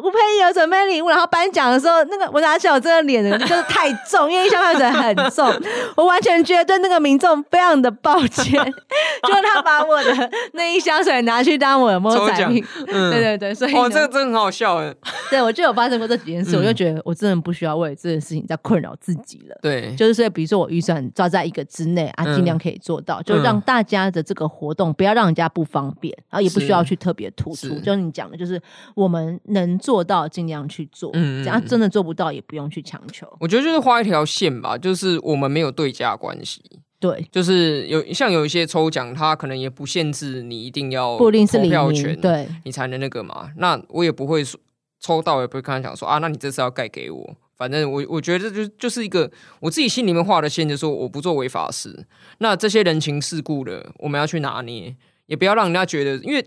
[0.02, 5.50] 吴佩仪有准备礼物，然后颁奖的时候，那个我拿起来，我这个脸就是太重，因为一箱矿泉水很重，
[5.96, 8.52] 我完全觉得对那个民众非常的抱歉，
[9.24, 12.64] 就他把我的那一箱水拿去当我的摸彩品。
[13.14, 14.94] 对对对，所以哦，这个真的很好笑哎。
[15.30, 19.58] 对，我就有发生过这几件事，我就觉得我真的不需要为这件事情在困扰自己了。
[19.62, 27.78] 对，就是所以，比如说我预算抓在一个之内啊，尽量可以做到，就让大家的这个活动不要让人家不方便，然后也不需要去特别突出。
[27.80, 28.60] 就你讲的，就是
[28.94, 33.26] 我们能做到尽量去做，嗯，样真的做不到也不用去强求。
[33.40, 36.62] 我觉得就是画一条线吧，就是我们没有对价关系。
[37.04, 43.50] 对，就是有像有一些抽奖，它可能也不限制你一定要不一定是票权，对，你才能那个嘛。
[43.58, 44.58] 那我也不会说
[44.98, 47.36] 抽到，也不会跟他讲说啊，那你这次要盖给我。
[47.58, 49.30] 反正我我觉得就就是一个
[49.60, 52.06] 我自己心里面画的线，就说我不做违法事。
[52.38, 54.96] 那这些人情世故的，我们要去拿捏，
[55.26, 56.42] 也不要让人家觉得，因为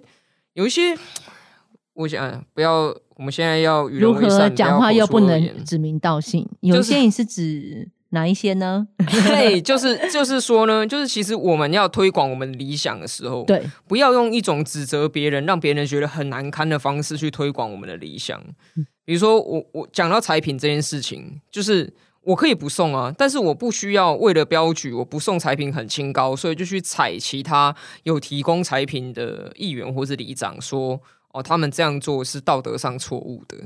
[0.53, 0.97] 有一些，
[1.93, 7.89] 我想不要，我们现在要如何讲话又不能指名道姓，有些你是指。
[8.11, 8.87] 哪一些呢？
[9.27, 18.41] 对，就是就是说呢，就是其实我们要推广我们理想的时候，对，不要用一种指责别人、让别人觉得很难堪的方式去推广我们的理想。
[19.03, 31.01] 比如说，我我讲到彩品这件事情，就是我可以不送啊，但是我不需要为了标举我不送彩品很清高，所以就去踩其他有提供彩品的议员或是里长说
[31.33, 33.57] 哦，他们这样做是道德上错误的，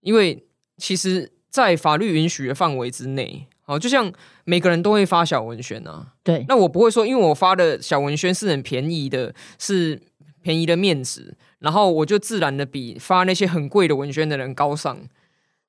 [0.00, 0.44] 因为
[0.76, 3.46] 其实，在法律允许的范围之内。
[3.68, 4.10] 哦，就像
[4.44, 10.00] 每个人都会发小文宣啊，对，那我不会说，因为我发的小文宣是很便宜的，是
[10.40, 14.98] 便宜的面子，然后我就自然的比发那些很贵的文宣的人高尚。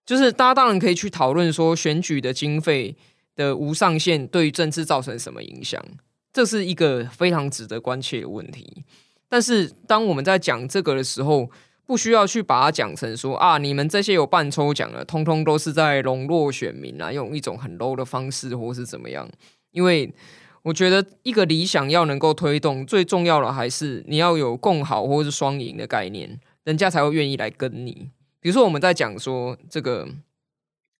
[0.06, 2.95] 就是大家当然可以去讨论说，选举的经费
[3.36, 5.84] 的无上限对于政治造成什么影响，
[6.32, 8.86] 这是一个非常值得关切的问题。
[9.28, 11.52] 但是当我们在讲这个的时候，
[11.89, 19.27] 不需要去把它讲成说啊，你们这些有办抽奖的，通通都是在笼络选民啊，用一种很 low 的方式，或是怎么样？
[19.71, 20.13] 因为
[20.61, 28.11] 我觉得一个理想要能够推动，最重要的还是你要有共好或是双赢的概念，人家才会愿意来跟你。
[28.39, 30.07] 比如说我们在讲说这个。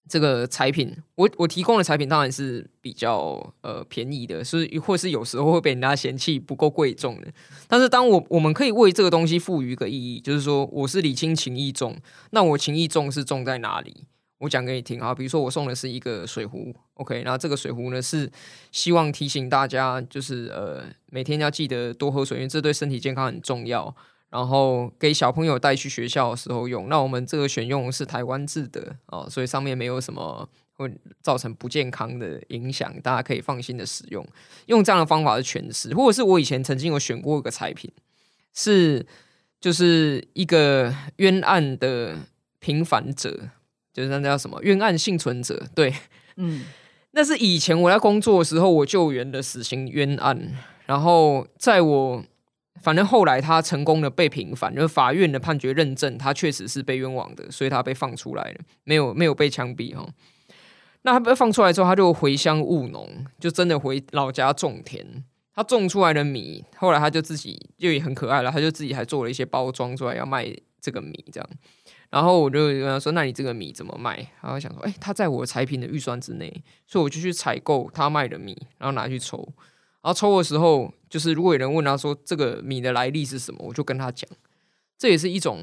[0.10, 7.28] 这个产品，我我提供的产品当然是比较呃便宜的，是或是有时候会被人家嫌弃不够贵重的。
[7.68, 11.96] 但是当我我们可以为这个东西赋予一个意义，就是说我是礼轻情意重，
[12.32, 14.06] 那我情意重是重在哪里？
[14.40, 18.32] 我讲给你听啊，比如说我送的是一个水壶，OK，然后这个水壶呢是
[18.72, 23.94] 希望提醒大家，就是呃每天要记得多喝水，因为这对身体健康很重要。
[24.30, 34.24] 然后给小朋友带去学校的时候用，那我们这个选用是台湾制的哦，所以上面没有什么会造成不健康的影响，大家可以放心的使用。
[34.68, 37.92] 用这样的方法是诠释，或者是我以前曾经有选过一个产品，
[38.54, 39.04] 是
[39.60, 42.16] 就是一个冤案的
[42.60, 43.50] 平凡者，
[43.92, 45.92] 就是那叫什么冤案幸存者，对，
[46.36, 46.66] 嗯，
[47.12, 50.56] 那是以前我在工作的时候我救援的死刑冤案，
[50.86, 52.24] 然后在我。
[52.82, 60.08] 反正后来他成功的被平反，就是法院的判决认证他确实是被冤枉的，所以他被放出来了，没有没有被枪毙哈。
[61.04, 63.08] 那他被放出来之后，他就回乡务农，
[63.40, 65.24] 就真的回老家种田。
[65.56, 70.48] 他种出来的米，后来他就自己就也很可爱了，他就自己还做了一些包装出来要卖
[70.80, 71.50] 这个米这样。
[72.10, 79.48] 然后我就跟他说：“那你这个米怎么卖？”然后想说：“哎，他在我产品的预算之内，所以我就去采购他卖的米，然后拿去抽。”
[80.02, 84.30] 然后抽的时候，就是如果有人问他说这个米的来历是什么，我就跟他讲，
[84.98, 85.60] 这也是一种，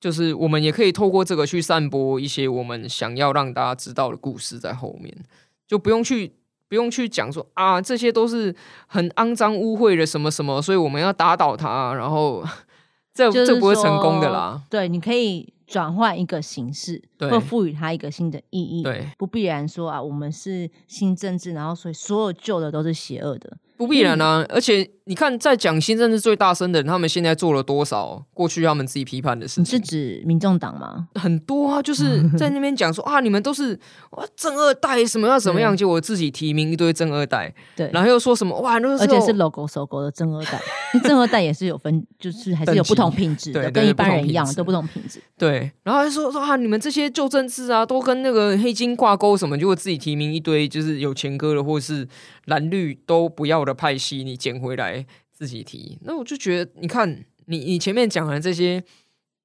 [0.00, 5.14] 就是我们也可以透过这个去散播一些我们想要让大家知道的故事在后面，
[5.66, 6.32] 就不用去
[6.68, 8.54] 不用去讲说啊，这些都是
[8.86, 12.44] 很肮脏污秽的什么什么，所以我们要打倒他，然后
[13.12, 14.62] 这这不会成功的啦。
[14.70, 15.52] 对，你可以。
[15.66, 18.84] 转换一个形式，或赋予它一个新的意义，
[19.18, 23.58] 不必然说啊，我们是新政治，然后所以所有旧的都是邪恶的。
[23.76, 29.62] 不必然啊，而且你看，在讲新政治最大声的人，他们现在做了多少过去他们自己批判的事情？
[29.62, 31.08] 你是指民众党吗？
[31.14, 33.78] 很多啊，就是 在那边讲说啊，你们都是
[34.12, 35.76] 哇正二代，什么要怎么样？
[35.76, 40.60] 就我自己提名一堆正二代，对，然后又说什么哇，而且是 logo 搜狗的正二代，
[41.04, 45.20] 正二代也是有分，就是还是有不同品质 的，跟一般人一样，都不同品质。
[45.36, 49.58] 对，然后还说说啊，你们这些旧政治啊，都跟那个黑金挂钩什么？
[49.58, 52.08] 就我自己提名一堆，就是有前科的，或者是
[52.46, 53.65] 蓝绿都不要。
[53.66, 58.82] 的派系，你捡回来自己提，那我就觉得，你看，你你前面讲的这些，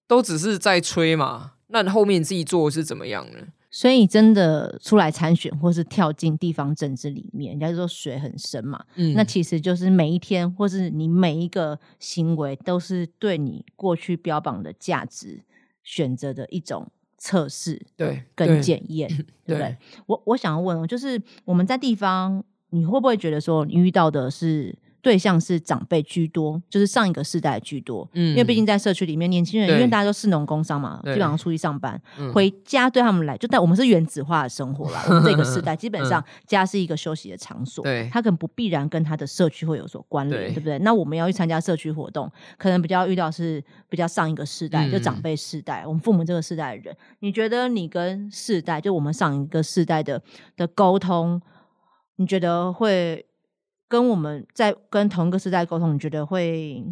[0.08, 3.40] 都只是在吹嘛，那后面自己做是怎么样呢？
[3.74, 15.44] 所以真的出来参选，或是跳进地方政治里面，人家说水很深嘛，嗯，那其实就是每一天，或是你每一个行为，都是对你过去标榜的价值
[15.84, 19.08] 选择的一种测试，对，跟检验，
[19.46, 19.78] 对不对？
[20.06, 22.44] 我我想要问，就是我们在地方。
[22.72, 28.08] 你会不会觉得说，你遇到的是对象是长辈居多，就是上一个世代居多？
[28.14, 32.00] 嗯，因为毕竟在社区里面，年轻人因为大家都是农工商嘛，基本上出去上班，
[32.34, 35.04] 回家对他们来，就在我们是原子化的生活啦。
[35.08, 40.78] 我们这个时代 基本上家是一个休息的场所，对，他可能不必然跟他的社区会有所关联，对不对？
[40.80, 46.96] 那我们要去参加社区活动，可能比较遇到是比较上一个世代，就长辈世代，我们父母这个世代的人。
[47.20, 50.22] 你觉得你跟世代，就我们上一个世代的
[50.56, 51.42] 的沟通？
[52.18, 53.26] 你觉得会
[53.88, 55.96] 跟我们在跟同一个时代沟通？
[55.96, 56.86] 你觉得会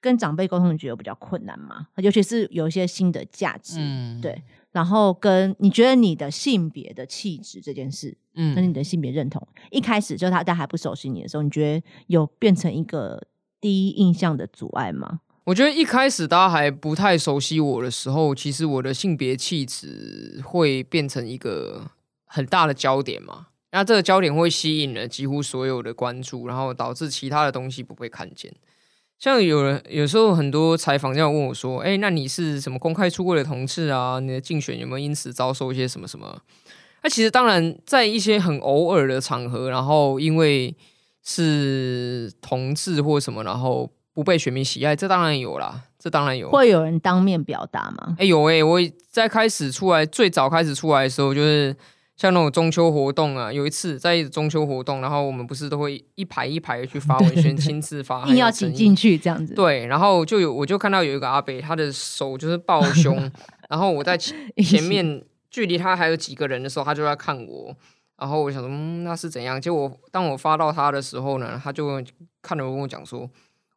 [0.00, 0.72] 跟长辈沟通？
[0.72, 1.88] 你觉得比较困难吗？
[1.96, 3.78] 尤其是有一些新的价值，
[4.20, 4.42] 对。
[4.72, 13.26] 然后跟你觉得你的性别的气质这件事，嗯，跟你的性别认同，一开始就他在还不熟悉你的时候，你觉得有变成一个
[13.58, 15.20] 第一印象的阻碍吗？
[15.44, 21.90] 我觉得一开始大家还不太熟悉我的时候，其实我的性别气质会变成一个
[22.26, 23.46] 很大的焦点嘛。
[23.72, 28.50] 那这个焦点会吸引了几乎所有的关注，然后导致其他的东西不被看见。
[29.18, 34.20] 像有人有时候很多采访这样问我说：“哎，那你是什么公开出柜的同志啊？
[34.20, 36.40] 你的竞选有没有因此遭受一些什么什么？”
[37.02, 40.74] 那其实当然在一些很偶尔的场合，然后因为
[41.24, 46.50] 是同志或什么，然后不被选民喜爱，这当然有啦，这当然有。
[46.50, 48.16] 会有人当面表达吗？
[48.18, 48.78] 哎，有哎，我
[49.10, 51.74] 在开始出来最早开始出来的时候，就是。
[52.16, 59.52] 像那种中秋活动啊，有一次在中秋活动，然后我们不是都会一排一排的去发文宣，亲自发，硬要挤进去这样子。
[59.52, 63.30] 对，然后就有我就看到有一个阿北，他的手就是抱胸，
[63.68, 64.34] 然后我在前
[64.88, 67.76] 面距离他还有几个人的时候，他就在看我，
[68.16, 69.60] 然后我想说，嗯，那是怎样？
[69.60, 72.02] 结果当我发到他的时候呢，他就
[72.40, 73.28] 看着我跟我讲说，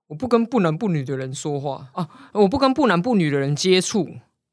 [0.08, 4.10] 我不跟不男不女的人说话啊，我不跟不男不女的人接触。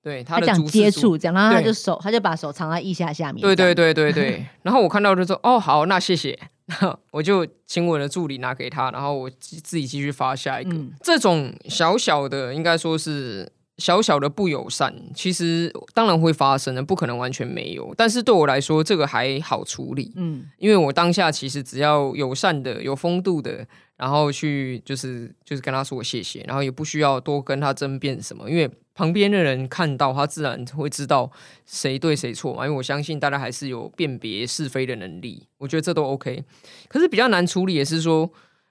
[0.07, 3.43] 对他讲接触，讲然后他就手，他就把手藏在腋下下面。
[3.43, 4.47] 对对对对对。
[4.63, 6.39] 然后我看到就说：“哦，好，那谢谢。”
[7.11, 10.77] 我就请我的助理拿给他，然后我自己继续发下一个。
[11.03, 17.93] 这种小小的，应该说是小小的不友善，其实当然会发生的，不可能完全没有。
[17.97, 31.31] 但是对我来说，这个还好处理，嗯因为我当下其实只要友善的、有风度的，然后去就是就是跟他说谢谢，然后也不需要多跟他争辩什么，因为旁边的人看到他自然会知道
[31.65, 32.65] 谁对谁错嘛。
[32.65, 36.43] 因为我相信大家还是有辨别是非的能力，我觉得这都 OK。
[36.89, 38.29] 可是比较难处理也是说，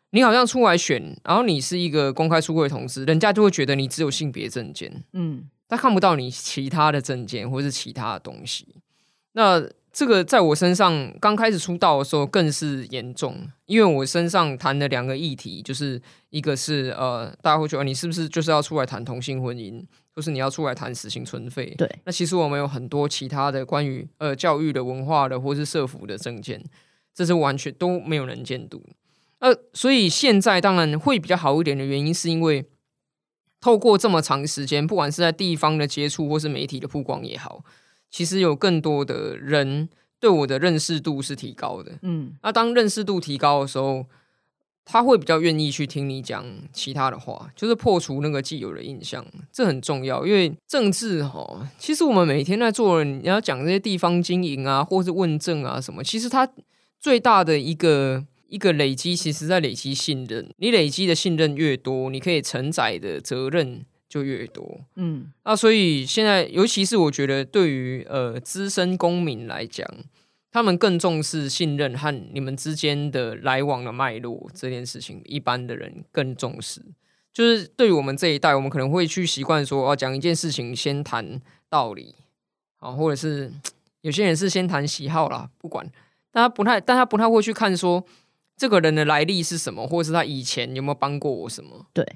[0.10, 8.76] 你好像出来选，然后你是一个公开出柜的同志，人家就会觉得你只有性别证件，嗯他看不到你其他的证件或是其他的东西。
[9.34, 19.84] 那这个在我身上刚开始出道的时候更是严重，因为我身上谈的两个议题，就是一个是呃，大家会觉得你是不是就是要出来谈同性婚姻，
[20.16, 21.76] 或是你要出来谈死刑存废？
[21.78, 26.64] 对，那其实我们有很多其他的关于呃教育的文化的或是社服的证件，
[27.14, 28.82] 这是完全都没有人监督。
[29.40, 32.66] 呃，所以现在当然会比较好一点的原因，是因为
[33.60, 37.64] 透过这么长时间，不管是在地方的接触或是媒体的曝光也好，
[38.10, 39.90] 其实有更多的人
[40.20, 41.92] 对我的认识度是提高的。
[42.02, 44.06] 嗯那当认识度提高的时候，
[44.86, 50.26] 他会比较愿意去听你讲其他的话，就是破除那个既有的印象，这很重要。
[50.26, 56.48] 因为政治哈，其实我们每天在做，你要讲这些地方经营啊，或是问政啊什么，其实它
[57.00, 60.48] 最大的一个一个累积，其实在累积信任。
[60.58, 64.82] 你累积的信任越多，你可以承载的责任就越多。
[64.96, 69.88] 嗯那所以现在，尤其是我觉得，对于呃资深公民来讲，
[70.56, 76.82] 他们更重视信任和你们之间的来往的脉络这件事情，一般的人更重视。
[77.34, 82.16] 就是对于我们这一代，我们可能会去习惯说，哦，讲一件事情先谈道理，
[82.78, 83.52] 啊，或者是
[84.00, 85.86] 有些人是先谈喜好啦，不管，
[86.32, 88.06] 但他不太，但他不太会去看说
[88.56, 91.86] 这个人的来历是什么，或者是他以前有没有帮过我什么。
[91.92, 92.08] 对，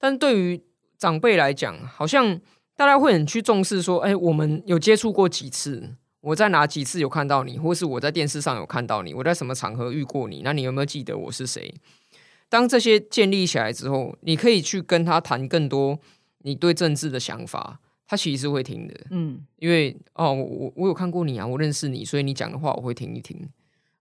[0.00, 0.60] 但对于
[0.98, 2.40] 长辈来讲，好像
[2.74, 5.94] 大家会很去重视说，哎、我们有接触过几次，
[6.24, 11.74] 我在哪几次有看到你，或是我在电视上有看到你，我在什么场合遇过你，那你有没有记得我是谁？
[12.48, 15.98] 当这些建立起来之后，你可以去跟他谈更多
[16.38, 23.46] 你对政治的想法，他其实是会听的，嗯因为哦，我我我有看过你啊，我认识你，所以你讲的话我会听一听。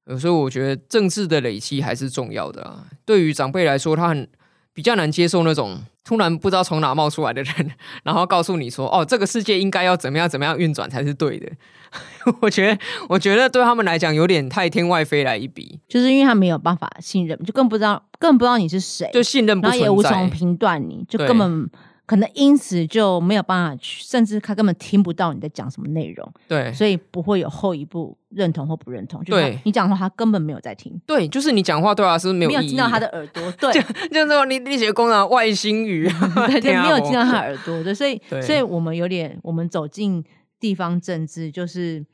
[0.06, 2.88] 呃，所以我觉得政治的累积还是重要的啊。
[3.06, 4.30] 对于长辈来说，他很
[4.74, 7.72] 比较难接受那种突然不知道从哪冒出来的人，
[8.04, 11.50] 然后告诉你说：“哦，这个世界应该要怎么样怎么样运转才是对的。
[12.42, 20.02] ”我觉得，我觉得对他们来讲有点太天外飞来一笔，就是因为他没有办法信任，就更不知道，更不知道你是谁，就信任不然后也无。
[20.02, 21.70] 从评断你，就根本
[22.06, 29.24] 可能因此就没有办法去，甚至他根本听不到你在讲什么内容，对所以不会有后一步认同或不认同。
[29.24, 36.08] 就是对你讲话，他根本没有在听，对，就是你讲话对他是没有听到他的耳朵， 对，就是说你你写工啊外星语，
[36.48, 40.24] 对对，没有听到他的的耳朵，对，所以所以我们有点，我们走进
[40.60, 42.06] 地方政治，就是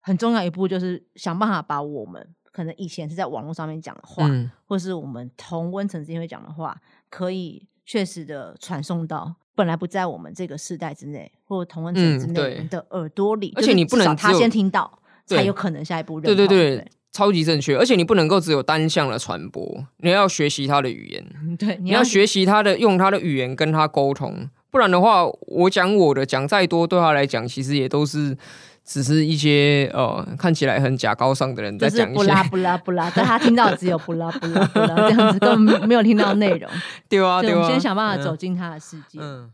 [0.00, 16.36] 很重要一步，就是想办法把我们可能以前是在网络上面讲的话，嗯，或是我们同温层之间会讲的话，可以确实的传送到本来不在我们这个世代之内，或同温层之内的耳朵里，就是而且你不能他先听到，才有可能下一步认同。
[16.36, 17.76] 对对对，超级正确。
[17.76, 28.36] 而且你不能够只有单向的传播，你要学习他的语言，对，你要学习他的用他的语言跟他沟通，不然的话，我讲我的讲再多，对他来讲其实也都是
[28.84, 36.68] 只是一些呃看起来很假高尚的人在讲一些不拉不拉不拉， 但他听到只有不拉不拉不拉这样子，根本没有听到内容。
[37.08, 39.18] 对啊对，啊，我们先想办法嗯走进他的世界。
[39.20, 39.50] 嗯。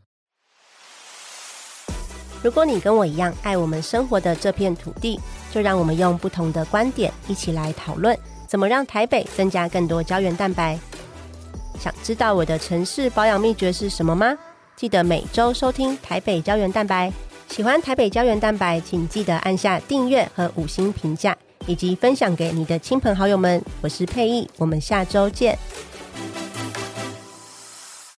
[2.43, 5.19] 如果你跟我一样爱我们生活的这片土地，
[5.53, 8.17] 就让我们用不同的观点一起来讨论，
[8.47, 10.79] 怎么让台北增加更多胶原蛋白。
[11.79, 14.37] 想知道我的城市保养秘诀是什么吗？
[14.77, 17.13] 记得每周收听台北胶原蛋白。
[17.49, 21.35] 喜欢台北胶原蛋白，请记得按下订阅和五星评价，
[21.67, 23.63] 以及分享给你的亲朋好友们。
[23.81, 25.59] 我是佩意，我们下周见。